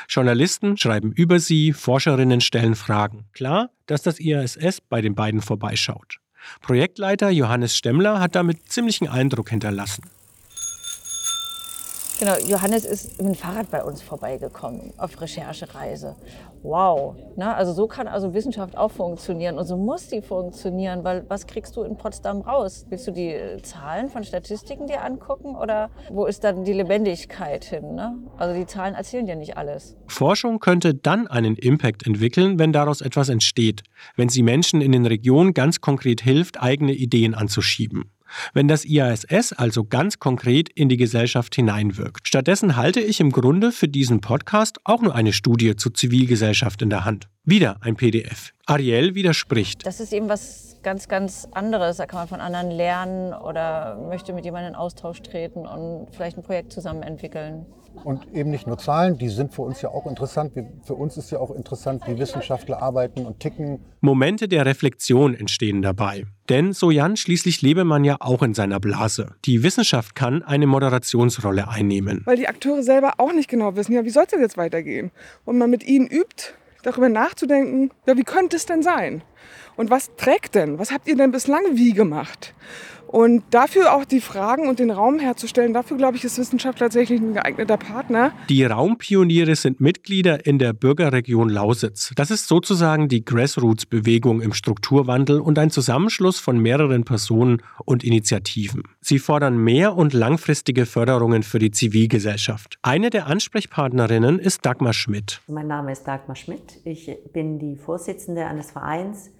Journalisten 0.08 0.76
schreiben 0.76 1.12
über 1.12 1.38
sie, 1.38 1.72
Forscherinnen 1.72 2.40
stellen 2.40 2.74
Fragen. 2.74 3.24
Klar, 3.32 3.70
dass 3.86 4.02
das 4.02 4.20
IASS 4.20 4.80
bei 4.88 5.00
den 5.00 5.14
beiden 5.14 5.40
vorbeischaut. 5.40 6.18
Projektleiter 6.60 7.30
Johannes 7.30 7.76
Stemmler 7.76 8.20
hat 8.20 8.34
damit 8.34 8.68
ziemlichen 8.70 9.08
Eindruck 9.08 9.50
hinterlassen. 9.50 10.04
Genau, 12.20 12.36
Johannes 12.36 12.84
ist 12.84 13.16
mit 13.16 13.28
dem 13.28 13.34
Fahrrad 13.34 13.70
bei 13.70 13.82
uns 13.82 14.02
vorbeigekommen 14.02 14.92
auf 14.98 15.18
Recherchereise. 15.22 16.16
Wow, 16.62 17.16
ne? 17.36 17.54
also 17.54 17.72
so 17.72 17.86
kann 17.86 18.08
also 18.08 18.34
Wissenschaft 18.34 18.76
auch 18.76 18.90
funktionieren 18.90 19.56
und 19.56 19.64
so 19.64 19.78
muss 19.78 20.08
die 20.08 20.20
funktionieren, 20.20 21.02
weil 21.02 21.24
was 21.28 21.46
kriegst 21.46 21.78
du 21.78 21.82
in 21.82 21.96
Potsdam 21.96 22.42
raus? 22.42 22.84
Willst 22.90 23.06
du 23.06 23.12
die 23.12 23.34
Zahlen 23.62 24.10
von 24.10 24.22
Statistiken 24.22 24.86
dir 24.86 25.02
angucken 25.02 25.56
oder 25.56 25.88
wo 26.10 26.26
ist 26.26 26.44
dann 26.44 26.62
die 26.64 26.74
Lebendigkeit 26.74 27.64
hin? 27.64 27.94
Ne? 27.94 28.18
Also 28.36 28.54
die 28.54 28.66
Zahlen 28.66 28.94
erzählen 28.94 29.26
ja 29.26 29.34
nicht 29.34 29.56
alles. 29.56 29.96
Forschung 30.06 30.60
könnte 30.60 30.92
dann 30.92 31.26
einen 31.26 31.56
Impact 31.56 32.06
entwickeln, 32.06 32.58
wenn 32.58 32.74
daraus 32.74 33.00
etwas 33.00 33.30
entsteht, 33.30 33.82
wenn 34.16 34.28
sie 34.28 34.42
Menschen 34.42 34.82
in 34.82 34.92
den 34.92 35.06
Regionen 35.06 35.54
ganz 35.54 35.80
konkret 35.80 36.20
hilft, 36.20 36.60
eigene 36.60 36.92
Ideen 36.92 37.34
anzuschieben 37.34 38.12
wenn 38.52 38.68
das 38.68 38.84
IASS 38.84 39.52
also 39.52 39.84
ganz 39.84 40.18
konkret 40.18 40.68
in 40.68 40.88
die 40.88 40.96
Gesellschaft 40.96 41.54
hineinwirkt. 41.54 42.28
Stattdessen 42.28 42.76
halte 42.76 43.00
ich 43.00 43.20
im 43.20 43.30
Grunde 43.30 43.72
für 43.72 43.88
diesen 43.88 44.20
Podcast 44.20 44.78
auch 44.84 45.02
nur 45.02 45.14
eine 45.14 45.32
Studie 45.32 45.76
zur 45.76 45.94
Zivilgesellschaft 45.94 46.82
in 46.82 46.90
der 46.90 47.04
Hand. 47.04 47.28
Wieder 47.44 47.76
ein 47.80 47.96
PDF. 47.96 48.52
Ariel 48.66 49.14
widerspricht. 49.14 49.86
Das 49.86 50.00
ist 50.00 50.12
eben 50.12 50.28
was 50.28 50.76
ganz, 50.82 51.08
ganz 51.08 51.48
anderes. 51.52 51.96
Da 51.96 52.06
kann 52.06 52.20
man 52.20 52.28
von 52.28 52.40
anderen 52.40 52.70
lernen 52.70 53.32
oder 53.32 53.96
möchte 54.08 54.32
mit 54.32 54.44
jemandem 54.44 54.72
in 54.72 54.76
Austausch 54.76 55.22
treten 55.22 55.66
und 55.66 56.08
vielleicht 56.12 56.36
ein 56.36 56.42
Projekt 56.42 56.72
zusammen 56.72 57.02
entwickeln. 57.02 57.66
Und 58.04 58.32
eben 58.32 58.50
nicht 58.50 58.66
nur 58.66 58.78
Zahlen, 58.78 59.18
die 59.18 59.28
sind 59.28 59.52
für 59.52 59.62
uns 59.62 59.82
ja 59.82 59.90
auch 59.90 60.06
interessant. 60.06 60.52
Für 60.84 60.94
uns 60.94 61.16
ist 61.16 61.30
ja 61.30 61.38
auch 61.38 61.50
interessant, 61.50 62.02
wie 62.06 62.18
Wissenschaftler 62.18 62.82
arbeiten 62.82 63.26
und 63.26 63.40
ticken. 63.40 63.80
Momente 64.00 64.48
der 64.48 64.64
Reflexion 64.64 65.34
entstehen 65.34 65.82
dabei. 65.82 66.24
Denn 66.48 66.72
so 66.72 66.90
Jan, 66.90 67.16
schließlich 67.16 67.62
lebe 67.62 67.84
man 67.84 68.04
ja 68.04 68.16
auch 68.20 68.42
in 68.42 68.54
seiner 68.54 68.80
Blase. 68.80 69.34
Die 69.44 69.62
Wissenschaft 69.62 70.14
kann 70.14 70.42
eine 70.42 70.66
Moderationsrolle 70.66 71.68
einnehmen. 71.68 72.22
Weil 72.24 72.36
die 72.36 72.48
Akteure 72.48 72.82
selber 72.82 73.14
auch 73.18 73.32
nicht 73.32 73.48
genau 73.48 73.76
wissen, 73.76 73.92
ja, 73.92 74.04
wie 74.04 74.10
soll 74.10 74.24
es 74.24 74.30
denn 74.30 74.40
jetzt 74.40 74.56
weitergehen? 74.56 75.10
Und 75.44 75.58
man 75.58 75.68
mit 75.68 75.84
ihnen 75.84 76.06
übt, 76.06 76.54
darüber 76.82 77.08
nachzudenken, 77.08 77.90
ja, 78.06 78.16
wie 78.16 78.24
könnte 78.24 78.56
es 78.56 78.66
denn 78.66 78.82
sein? 78.82 79.22
Und 79.76 79.90
was 79.90 80.14
trägt 80.16 80.54
denn? 80.54 80.78
Was 80.78 80.92
habt 80.92 81.08
ihr 81.08 81.16
denn 81.16 81.30
bislang 81.30 81.62
wie 81.72 81.92
gemacht? 81.92 82.54
Und 83.10 83.42
dafür 83.50 83.92
auch 83.92 84.04
die 84.04 84.20
Fragen 84.20 84.68
und 84.68 84.78
den 84.78 84.92
Raum 84.92 85.18
herzustellen, 85.18 85.74
dafür 85.74 85.96
glaube 85.96 86.16
ich, 86.16 86.22
ist 86.22 86.38
Wissenschaft 86.38 86.78
tatsächlich 86.78 87.20
ein 87.20 87.34
geeigneter 87.34 87.76
Partner. 87.76 88.30
Die 88.48 88.64
Raumpioniere 88.64 89.56
sind 89.56 89.80
Mitglieder 89.80 90.46
in 90.46 90.60
der 90.60 90.72
Bürgerregion 90.72 91.48
Lausitz. 91.48 92.12
Das 92.14 92.30
ist 92.30 92.46
sozusagen 92.46 93.08
die 93.08 93.24
Grassroots-Bewegung 93.24 94.40
im 94.40 94.52
Strukturwandel 94.52 95.40
und 95.40 95.58
ein 95.58 95.70
Zusammenschluss 95.70 96.38
von 96.38 96.60
mehreren 96.60 97.02
Personen 97.02 97.62
und 97.84 98.04
Initiativen. 98.04 98.84
Sie 99.00 99.18
fordern 99.18 99.58
mehr 99.58 99.96
und 99.96 100.12
langfristige 100.12 100.86
Förderungen 100.86 101.42
für 101.42 101.58
die 101.58 101.72
Zivilgesellschaft. 101.72 102.78
Eine 102.82 103.10
der 103.10 103.26
Ansprechpartnerinnen 103.26 104.38
ist 104.38 104.64
Dagmar 104.64 104.92
Schmidt. 104.92 105.40
Mein 105.48 105.66
Name 105.66 105.90
ist 105.90 106.04
Dagmar 106.04 106.36
Schmidt. 106.36 106.78
Ich 106.84 107.10
bin 107.32 107.58
die 107.58 107.74
Vorsitzende 107.74 108.46
eines 108.46 108.70
Vereins 108.70 109.30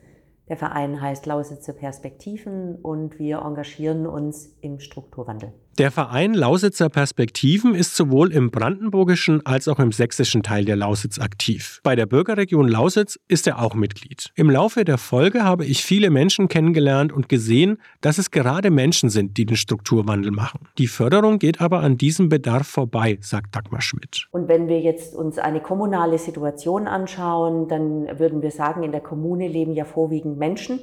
der 0.50 0.56
Verein 0.56 1.00
heißt 1.00 1.26
Lausitzer 1.26 1.72
Perspektiven 1.72 2.74
und 2.74 3.20
wir 3.20 3.38
engagieren 3.38 4.08
uns 4.08 4.56
im 4.60 4.80
Strukturwandel. 4.80 5.52
Der 5.78 5.90
Verein 5.90 6.34
Lausitzer 6.34 6.88
Perspektiven 6.88 7.74
ist 7.74 7.96
sowohl 7.96 8.32
im 8.32 8.50
brandenburgischen 8.50 9.46
als 9.46 9.68
auch 9.68 9.78
im 9.78 9.92
sächsischen 9.92 10.42
Teil 10.42 10.64
der 10.64 10.76
Lausitz 10.76 11.18
aktiv. 11.18 11.80
Bei 11.82 11.96
der 11.96 12.06
Bürgerregion 12.06 12.68
Lausitz 12.68 13.18
ist 13.28 13.46
er 13.46 13.62
auch 13.62 13.74
Mitglied. 13.74 14.30
Im 14.34 14.50
Laufe 14.50 14.84
der 14.84 14.98
Folge 14.98 15.44
habe 15.44 15.64
ich 15.64 15.82
viele 15.82 16.10
Menschen 16.10 16.48
kennengelernt 16.48 17.12
und 17.12 17.28
gesehen, 17.28 17.78
dass 18.00 18.18
es 18.18 18.30
gerade 18.30 18.70
Menschen 18.70 19.08
sind, 19.10 19.38
die 19.38 19.46
den 19.46 19.56
Strukturwandel 19.56 20.32
machen. 20.32 20.68
Die 20.76 20.88
Förderung 20.88 21.38
geht 21.38 21.60
aber 21.60 21.80
an 21.80 21.96
diesem 21.96 22.28
Bedarf 22.28 22.66
vorbei, 22.66 23.18
sagt 23.22 23.54
Dagmar 23.54 23.80
Schmidt. 23.80 24.26
Und 24.32 24.48
wenn 24.48 24.68
wir 24.68 24.80
jetzt 24.80 25.14
uns 25.14 25.38
eine 25.38 25.60
kommunale 25.60 26.18
Situation 26.18 26.88
anschauen, 26.88 27.68
dann 27.68 28.18
würden 28.18 28.42
wir 28.42 28.50
sagen, 28.50 28.82
in 28.82 28.92
der 28.92 29.00
Kommune 29.00 29.48
leben 29.48 29.72
ja 29.72 29.84
vorwiegend 29.84 30.36
Menschen. 30.36 30.80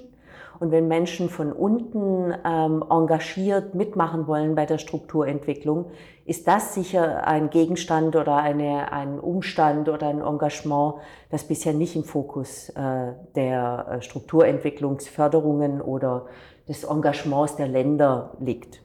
Und 0.59 0.71
wenn 0.71 0.87
Menschen 0.87 1.29
von 1.29 1.51
unten 1.51 2.33
ähm, 2.43 2.83
engagiert 2.89 3.75
mitmachen 3.75 4.27
wollen 4.27 4.55
bei 4.55 4.65
der 4.65 4.79
Strukturentwicklung, 4.79 5.91
ist 6.25 6.47
das 6.47 6.73
sicher 6.73 7.27
ein 7.27 7.49
Gegenstand 7.49 8.15
oder 8.15 8.37
eine, 8.37 8.91
ein 8.91 9.19
Umstand 9.19 9.87
oder 9.87 10.07
ein 10.07 10.21
Engagement, 10.21 10.95
das 11.29 11.43
bisher 11.43 11.73
nicht 11.73 11.95
im 11.95 12.03
Fokus 12.03 12.69
äh, 12.69 13.13
der 13.35 13.87
äh, 13.89 14.01
Strukturentwicklungsförderungen 14.01 15.81
oder 15.81 16.25
des 16.67 16.83
Engagements 16.83 17.55
der 17.55 17.67
Länder 17.67 18.33
liegt. 18.39 18.81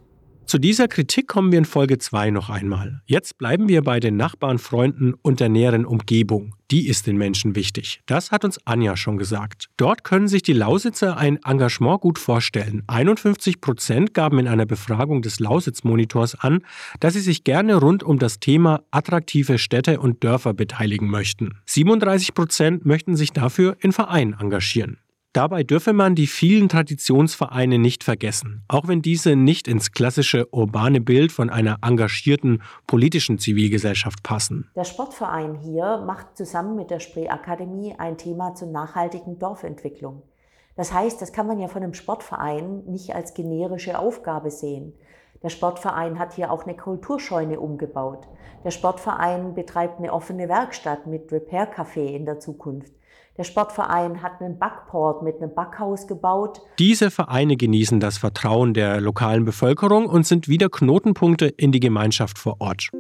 Zu 0.53 0.59
dieser 0.59 0.87
Kritik 0.87 1.29
kommen 1.29 1.51
wir 1.51 1.59
in 1.59 1.65
Folge 1.65 1.97
2 1.97 2.31
noch 2.31 2.51
einmal. 2.51 3.01
Jetzt 3.07 3.39
bleiben 3.39 3.69
wir 3.69 3.81
bei 3.81 4.01
den 4.01 4.19
Nachbarn, 4.19 4.59
Freunden 4.59 5.15
und 5.23 5.41
der 5.41 5.49
näheren 5.49 5.87
Umgebung. 5.87 6.57
Die 6.71 6.89
ist 6.89 7.07
den 7.07 7.17
Menschen 7.17 7.55
wichtig. 7.55 8.03
Das 8.05 8.33
hat 8.33 8.45
uns 8.45 8.61
Anja 8.67 8.95
schon 8.99 9.17
gesagt. 9.17 9.71
Dort 9.79 10.05
können 10.05 10.29
sich 10.29 10.43
die 10.43 10.53
Lausitzer 10.53 11.17
ein 11.17 11.39
Engagement 11.43 12.03
gut 12.03 12.19
vorstellen. 12.19 12.83
51 12.87 13.63
Prozent 13.63 14.13
gaben 14.13 14.39
in 14.41 14.47
einer 14.47 14.67
Befragung 14.67 15.23
des 15.23 15.41
Lausitz-Monitors 15.41 16.35
an, 16.35 16.63
dass 17.01 17.15
sie 17.15 17.21
sich 17.21 17.45
gerne 17.45 17.77
rund 17.77 18.03
um 18.03 18.19
das 18.19 18.39
Thema 18.39 18.83
attraktive 18.91 19.57
Städte 19.57 20.01
und 20.01 20.23
Dörfer 20.23 20.53
beteiligen 20.53 21.09
möchten. 21.09 21.55
37 21.65 22.35
Prozent 22.35 22.85
möchten 22.85 23.17
sich 23.17 23.33
dafür 23.33 23.79
in 23.81 23.93
Vereinen 23.93 24.37
engagieren. 24.39 24.99
Dabei 25.35 25.63
dürfe 25.63 25.95
man 25.95 26.15
die 26.15 26.27
vielen 26.27 26.69
Traditionsvereine 26.69 27.79
nicht 27.79 28.05
vergessen, 28.05 28.65
auch 28.69 28.87
wenn 28.87 29.01
diese 29.01 29.35
nicht 29.35 29.67
ins 29.67 29.93
klassische 29.93 30.47
urbane 30.53 31.01
Bild 31.01 31.33
von 31.33 31.49
einer 31.49 31.79
engagierten 31.81 32.63
politischen 32.87 33.39
Zivilgesellschaft 33.39 34.23
passen. 34.23 34.71
Der 34.77 34.85
Sportverein 34.85 35.55
hier 35.55 36.05
macht 36.07 36.37
zusammen 36.37 36.77
mit 36.77 36.91
der 36.91 37.01
Spree 37.01 37.31
Akademie 37.31 37.95
ein 37.97 38.19
Thema 38.19 38.55
zur 38.55 38.69
nachhaltigen 38.69 39.39
Dorfentwicklung. 39.39 40.23
Das 40.77 40.93
heißt, 40.93 41.23
das 41.23 41.33
kann 41.33 41.47
man 41.47 41.59
ja 41.59 41.69
von 41.69 41.83
einem 41.83 41.95
Sportverein 41.95 42.85
nicht 42.85 43.15
als 43.15 43.33
generische 43.33 43.99
Aufgabe 43.99 44.51
sehen. 44.51 44.93
Der 45.43 45.49
Sportverein 45.49 46.19
hat 46.19 46.35
hier 46.35 46.53
auch 46.53 46.65
eine 46.65 46.77
Kulturscheune 46.77 47.59
umgebaut. 47.59 48.29
Der 48.65 48.71
Sportverein 48.71 49.55
betreibt 49.55 49.99
eine 49.99 50.13
offene 50.13 50.51
Werkstatt 50.51 51.07
mit 51.07 51.33
Repair 51.33 51.75
Café 51.75 52.15
in 52.15 52.27
der 52.27 52.39
Zukunft. 52.39 52.93
Der 53.39 53.45
Sportverein 53.45 54.23
hat 54.23 54.43
einen 54.43 54.59
Backport 54.59 55.23
mit 55.23 55.37
einem 55.37 55.55
Backhaus 55.55 56.07
gebaut. 56.07 56.61
Diese 56.79 57.11
Vereine 57.11 57.57
genießen 57.57 57.99
das 57.99 58.19
Vertrauen 58.19 58.75
der 58.75 59.01
lokalen 59.01 59.47
Bevölkerung 59.47 60.05
und 60.05 60.27
sind 60.27 60.49
wieder 60.49 60.69
Knotenpunkte 60.69 61.47
in 61.47 61.73
die 61.73 61.81
Gemeinschaft 61.81 62.39
vor 62.39 62.57
Ort. 62.61 62.91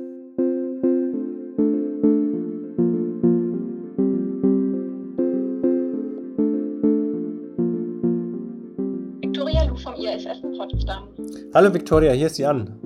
Victoria 9.20 9.64
Lu 9.64 9.76
vom 9.76 9.94
ISF 9.96 10.42
in 10.42 10.56
Potsdam. 10.56 11.08
Hallo 11.52 11.74
Victoria, 11.74 12.12
hier 12.12 12.28
ist 12.28 12.38
Jan. 12.38 12.80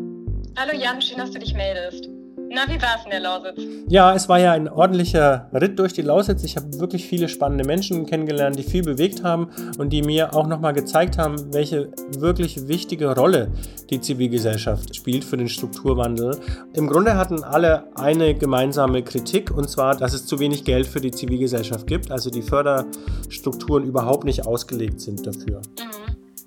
Hallo 0.58 0.76
Jan, 0.76 1.00
schön, 1.00 1.18
dass 1.18 1.30
du 1.30 1.38
dich 1.38 1.54
meldest. 1.54 2.15
Na, 2.48 2.62
wie 2.68 2.80
war 2.80 2.96
es 2.98 3.04
in 3.04 3.10
der 3.10 3.20
Lausitz? 3.20 3.60
Ja, 3.88 4.14
es 4.14 4.28
war 4.28 4.38
ja 4.38 4.52
ein 4.52 4.68
ordentlicher 4.68 5.50
Ritt 5.52 5.78
durch 5.78 5.92
die 5.92 6.02
Lausitz. 6.02 6.44
Ich 6.44 6.56
habe 6.56 6.78
wirklich 6.78 7.06
viele 7.06 7.28
spannende 7.28 7.64
Menschen 7.64 8.06
kennengelernt, 8.06 8.58
die 8.58 8.62
viel 8.62 8.82
bewegt 8.82 9.22
haben 9.24 9.50
und 9.78 9.92
die 9.92 10.02
mir 10.02 10.34
auch 10.34 10.46
nochmal 10.46 10.72
gezeigt 10.72 11.18
haben, 11.18 11.52
welche 11.52 11.90
wirklich 12.18 12.68
wichtige 12.68 13.14
Rolle 13.14 13.50
die 13.90 14.00
Zivilgesellschaft 14.00 14.94
spielt 14.94 15.24
für 15.24 15.36
den 15.36 15.48
Strukturwandel. 15.48 16.38
Im 16.74 16.86
Grunde 16.88 17.16
hatten 17.16 17.42
alle 17.42 17.84
eine 17.96 18.34
gemeinsame 18.34 19.02
Kritik 19.02 19.50
und 19.50 19.68
zwar, 19.68 19.96
dass 19.96 20.14
es 20.14 20.26
zu 20.26 20.38
wenig 20.38 20.64
Geld 20.64 20.86
für 20.86 21.00
die 21.00 21.10
Zivilgesellschaft 21.10 21.86
gibt, 21.86 22.10
also 22.10 22.30
die 22.30 22.42
Förderstrukturen 22.42 23.84
überhaupt 23.84 24.24
nicht 24.24 24.46
ausgelegt 24.46 25.00
sind 25.00 25.26
dafür. 25.26 25.60
Mhm. 25.78 25.95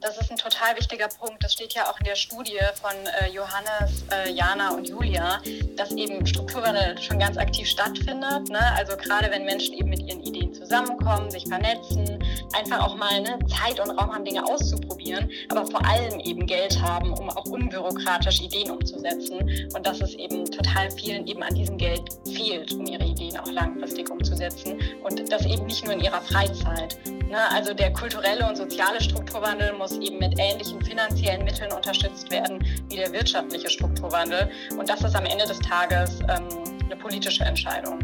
Das 0.01 0.17
ist 0.17 0.31
ein 0.31 0.37
total 0.37 0.77
wichtiger 0.77 1.09
Punkt. 1.09 1.43
Das 1.43 1.51
steht 1.51 1.73
ja 1.73 1.89
auch 1.89 1.99
in 1.99 2.05
der 2.05 2.15
Studie 2.15 2.57
von 2.81 2.91
äh, 2.91 3.29
Johannes, 3.33 4.05
äh, 4.11 4.31
Jana 4.31 4.73
und 4.73 4.87
Julia, 4.87 5.41
dass 5.75 5.91
eben 5.91 6.25
Strukturwandel 6.25 6.97
schon 7.01 7.19
ganz 7.19 7.37
aktiv 7.37 7.67
stattfindet. 7.67 8.49
Ne? 8.49 8.59
Also 8.77 8.95
gerade 8.95 9.29
wenn 9.29 9.43
Menschen 9.43 9.73
eben 9.73 9.89
mit 9.89 9.99
ihren 9.99 10.23
Ideen 10.23 10.53
zusammenkommen, 10.53 11.29
sich 11.29 11.45
vernetzen, 11.45 12.23
einfach 12.53 12.79
auch 12.79 12.95
mal 12.95 13.19
ne, 13.21 13.39
Zeit 13.47 13.79
und 13.81 13.89
Raum 13.89 14.13
haben, 14.13 14.23
Dinge 14.23 14.45
auszuprobieren, 14.45 15.29
aber 15.49 15.65
vor 15.65 15.85
allem 15.85 16.19
eben 16.21 16.45
Geld 16.45 16.81
haben, 16.81 17.11
um 17.13 17.29
auch 17.29 17.45
unbürokratisch 17.45 18.39
Ideen 18.39 18.71
umzusetzen. 18.71 19.69
Und 19.75 19.85
dass 19.85 19.99
es 19.99 20.13
eben 20.13 20.45
total 20.45 20.89
vielen 20.91 21.27
eben 21.27 21.43
an 21.43 21.53
diesem 21.55 21.77
Geld 21.77 22.01
fehlt, 22.25 22.71
um 22.71 22.85
ihre 22.85 23.03
Ideen 23.03 23.37
auch 23.37 23.51
langfristig 23.51 24.09
umzusetzen. 24.09 24.79
Und 25.03 25.29
das 25.29 25.45
eben 25.45 25.65
nicht 25.65 25.83
nur 25.83 25.93
in 25.93 25.99
ihrer 25.99 26.21
Freizeit. 26.21 26.97
Ne? 27.29 27.37
Also 27.53 27.75
der 27.75 27.93
kulturelle 27.93 28.47
und 28.47 28.57
soziale 28.57 28.99
Strukturwandel 28.99 29.73
muss 29.73 29.97
eben 29.99 30.17
mit 30.17 30.39
ähnlichen 30.39 30.81
finanziellen 30.81 31.43
Mitteln 31.43 31.71
unterstützt 31.71 32.31
werden 32.31 32.59
wie 32.89 32.95
der 32.95 33.11
wirtschaftliche 33.11 33.69
Strukturwandel. 33.69 34.49
Und 34.77 34.89
das 34.89 35.03
ist 35.03 35.15
am 35.15 35.25
Ende 35.25 35.45
des 35.45 35.59
Tages 35.59 36.19
ähm, 36.21 36.47
eine 36.85 36.95
politische 36.95 37.43
Entscheidung. 37.43 37.99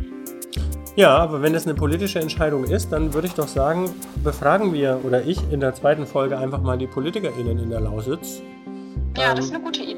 Ja, 0.95 1.17
aber 1.17 1.41
wenn 1.41 1.55
es 1.55 1.65
eine 1.65 1.73
politische 1.73 2.19
Entscheidung 2.19 2.65
ist, 2.65 2.91
dann 2.91 3.13
würde 3.13 3.27
ich 3.27 3.33
doch 3.33 3.47
sagen, 3.47 3.93
befragen 4.23 4.73
wir 4.73 5.01
oder 5.03 5.23
ich 5.23 5.39
in 5.51 5.59
der 5.59 5.73
zweiten 5.73 6.05
Folge 6.05 6.37
einfach 6.37 6.61
mal 6.61 6.77
die 6.77 6.87
PolitikerInnen 6.87 7.59
in 7.59 7.69
der 7.69 7.81
Lausitz. 7.81 8.41
Ja, 9.17 9.33
das 9.33 9.45
ist 9.45 9.55
eine 9.55 9.63
gute 9.63 9.81
Idee. 9.81 9.94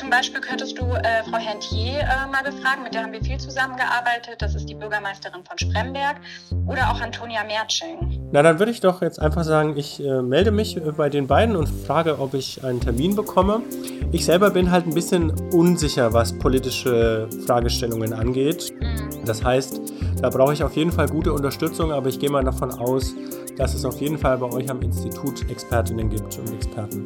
Zum 0.00 0.08
Beispiel 0.08 0.40
könntest 0.40 0.78
du 0.78 0.86
äh, 0.86 1.22
Frau 1.30 1.36
Hentier 1.36 2.00
äh, 2.00 2.26
mal 2.32 2.42
befragen, 2.42 2.82
mit 2.82 2.94
der 2.94 3.02
haben 3.02 3.12
wir 3.12 3.22
viel 3.22 3.36
zusammengearbeitet. 3.36 4.36
Das 4.38 4.54
ist 4.54 4.64
die 4.64 4.74
Bürgermeisterin 4.74 5.44
von 5.44 5.58
Spremberg. 5.58 6.16
Oder 6.66 6.90
auch 6.90 6.98
Antonia 7.02 7.44
Mertsching. 7.44 8.30
Na, 8.32 8.40
dann 8.42 8.58
würde 8.58 8.72
ich 8.72 8.80
doch 8.80 9.02
jetzt 9.02 9.20
einfach 9.20 9.44
sagen, 9.44 9.76
ich 9.76 10.02
äh, 10.02 10.22
melde 10.22 10.52
mich 10.52 10.80
bei 10.96 11.10
den 11.10 11.26
beiden 11.26 11.54
und 11.54 11.66
frage, 11.66 12.18
ob 12.18 12.32
ich 12.32 12.64
einen 12.64 12.80
Termin 12.80 13.14
bekomme. 13.14 13.60
Ich 14.10 14.24
selber 14.24 14.48
bin 14.48 14.70
halt 14.70 14.86
ein 14.86 14.94
bisschen 14.94 15.32
unsicher, 15.52 16.14
was 16.14 16.32
politische 16.32 17.28
Fragestellungen 17.46 18.14
angeht. 18.14 18.72
Mhm. 18.80 19.26
Das 19.26 19.44
heißt, 19.44 19.82
da 20.22 20.30
brauche 20.30 20.54
ich 20.54 20.64
auf 20.64 20.76
jeden 20.76 20.92
Fall 20.92 21.08
gute 21.08 21.34
Unterstützung, 21.34 21.92
aber 21.92 22.08
ich 22.08 22.18
gehe 22.18 22.30
mal 22.30 22.42
davon 22.42 22.70
aus, 22.70 23.14
dass 23.58 23.74
es 23.74 23.84
auf 23.84 24.00
jeden 24.00 24.16
Fall 24.16 24.38
bei 24.38 24.50
euch 24.50 24.70
am 24.70 24.80
Institut 24.80 25.50
Expertinnen 25.50 26.08
gibt 26.08 26.38
und 26.38 26.54
Experten. 26.54 27.04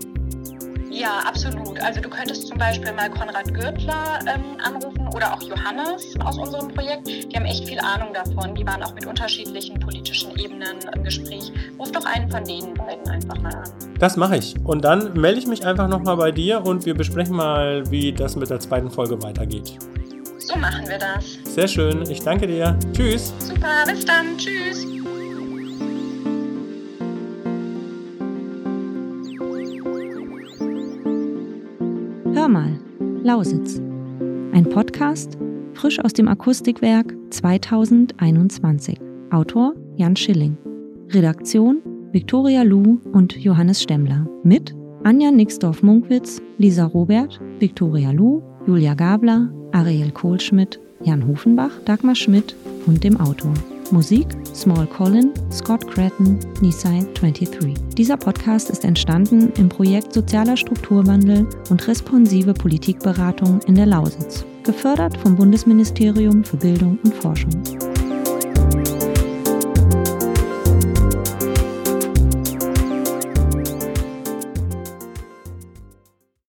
Ja, 0.94 1.18
absolut. 1.26 1.80
Also 1.80 2.00
du 2.00 2.08
könntest 2.08 2.46
zum 2.46 2.56
Beispiel 2.56 2.92
mal 2.92 3.10
Konrad 3.10 3.52
Gürtler 3.52 4.20
ähm, 4.26 4.56
anrufen 4.62 5.08
oder 5.14 5.34
auch 5.34 5.42
Johannes 5.42 6.14
aus 6.24 6.38
unserem 6.38 6.68
Projekt. 6.68 7.08
Die 7.08 7.36
haben 7.36 7.46
echt 7.46 7.66
viel 7.66 7.80
Ahnung 7.80 8.14
davon. 8.14 8.54
Die 8.54 8.64
waren 8.64 8.82
auch 8.82 8.94
mit 8.94 9.04
unterschiedlichen 9.04 9.80
politischen 9.80 10.30
Ebenen 10.38 10.76
im 10.94 11.02
Gespräch. 11.02 11.52
Ruf 11.78 11.90
doch 11.90 12.04
einen 12.04 12.30
von 12.30 12.44
denen 12.44 12.74
beiden 12.74 13.08
einfach 13.08 13.38
mal 13.40 13.54
an. 13.54 13.70
Das 13.98 14.16
mache 14.16 14.36
ich. 14.36 14.54
Und 14.64 14.84
dann 14.84 15.18
melde 15.20 15.40
ich 15.40 15.46
mich 15.48 15.66
einfach 15.66 15.88
nochmal 15.88 16.16
bei 16.16 16.30
dir 16.30 16.64
und 16.64 16.86
wir 16.86 16.94
besprechen 16.94 17.34
mal, 17.34 17.82
wie 17.90 18.12
das 18.12 18.36
mit 18.36 18.50
der 18.50 18.60
zweiten 18.60 18.90
Folge 18.90 19.20
weitergeht. 19.20 19.76
So 20.38 20.56
machen 20.56 20.86
wir 20.86 20.98
das. 20.98 21.38
Sehr 21.54 21.66
schön. 21.66 22.08
Ich 22.08 22.20
danke 22.20 22.46
dir. 22.46 22.78
Tschüss. 22.92 23.32
Super. 23.40 23.84
Bis 23.86 24.04
dann. 24.04 24.36
Tschüss. 24.36 24.86
Lausitz. 33.24 33.80
Ein 34.52 34.68
Podcast 34.68 35.38
frisch 35.72 35.98
aus 35.98 36.12
dem 36.12 36.28
Akustikwerk 36.28 37.14
2021. 37.30 39.00
Autor 39.30 39.74
Jan 39.96 40.14
Schilling. 40.14 40.58
Redaktion 41.08 41.80
Viktoria 42.12 42.62
Lu 42.62 43.00
und 43.12 43.34
Johannes 43.34 43.82
Stemmler. 43.82 44.26
Mit 44.42 44.74
Anja 45.04 45.30
Nixdorf-Munkwitz, 45.30 46.42
Lisa 46.58 46.84
Robert, 46.84 47.40
Viktoria 47.60 48.10
Lu, 48.10 48.42
Julia 48.66 48.92
Gabler, 48.92 49.50
Ariel 49.72 50.10
Kohlschmidt, 50.10 50.78
Jan 51.00 51.26
Hofenbach, 51.26 51.72
Dagmar 51.86 52.14
Schmidt 52.14 52.54
und 52.86 53.02
dem 53.04 53.18
Autor. 53.18 53.54
Musik 53.94 54.26
Small 54.52 54.88
Colin, 54.88 55.32
Scott 55.52 55.86
Cretton, 55.86 56.36
Nisai 56.60 57.06
23. 57.14 57.94
Dieser 57.96 58.16
Podcast 58.16 58.68
ist 58.68 58.84
entstanden 58.84 59.52
im 59.56 59.68
Projekt 59.68 60.12
Sozialer 60.12 60.56
Strukturwandel 60.56 61.46
und 61.70 61.86
responsive 61.86 62.54
Politikberatung 62.54 63.60
in 63.68 63.76
der 63.76 63.86
Lausitz, 63.86 64.44
gefördert 64.64 65.16
vom 65.18 65.36
Bundesministerium 65.36 66.42
für 66.42 66.56
Bildung 66.56 66.98
und 67.04 67.14
Forschung. 67.14 67.52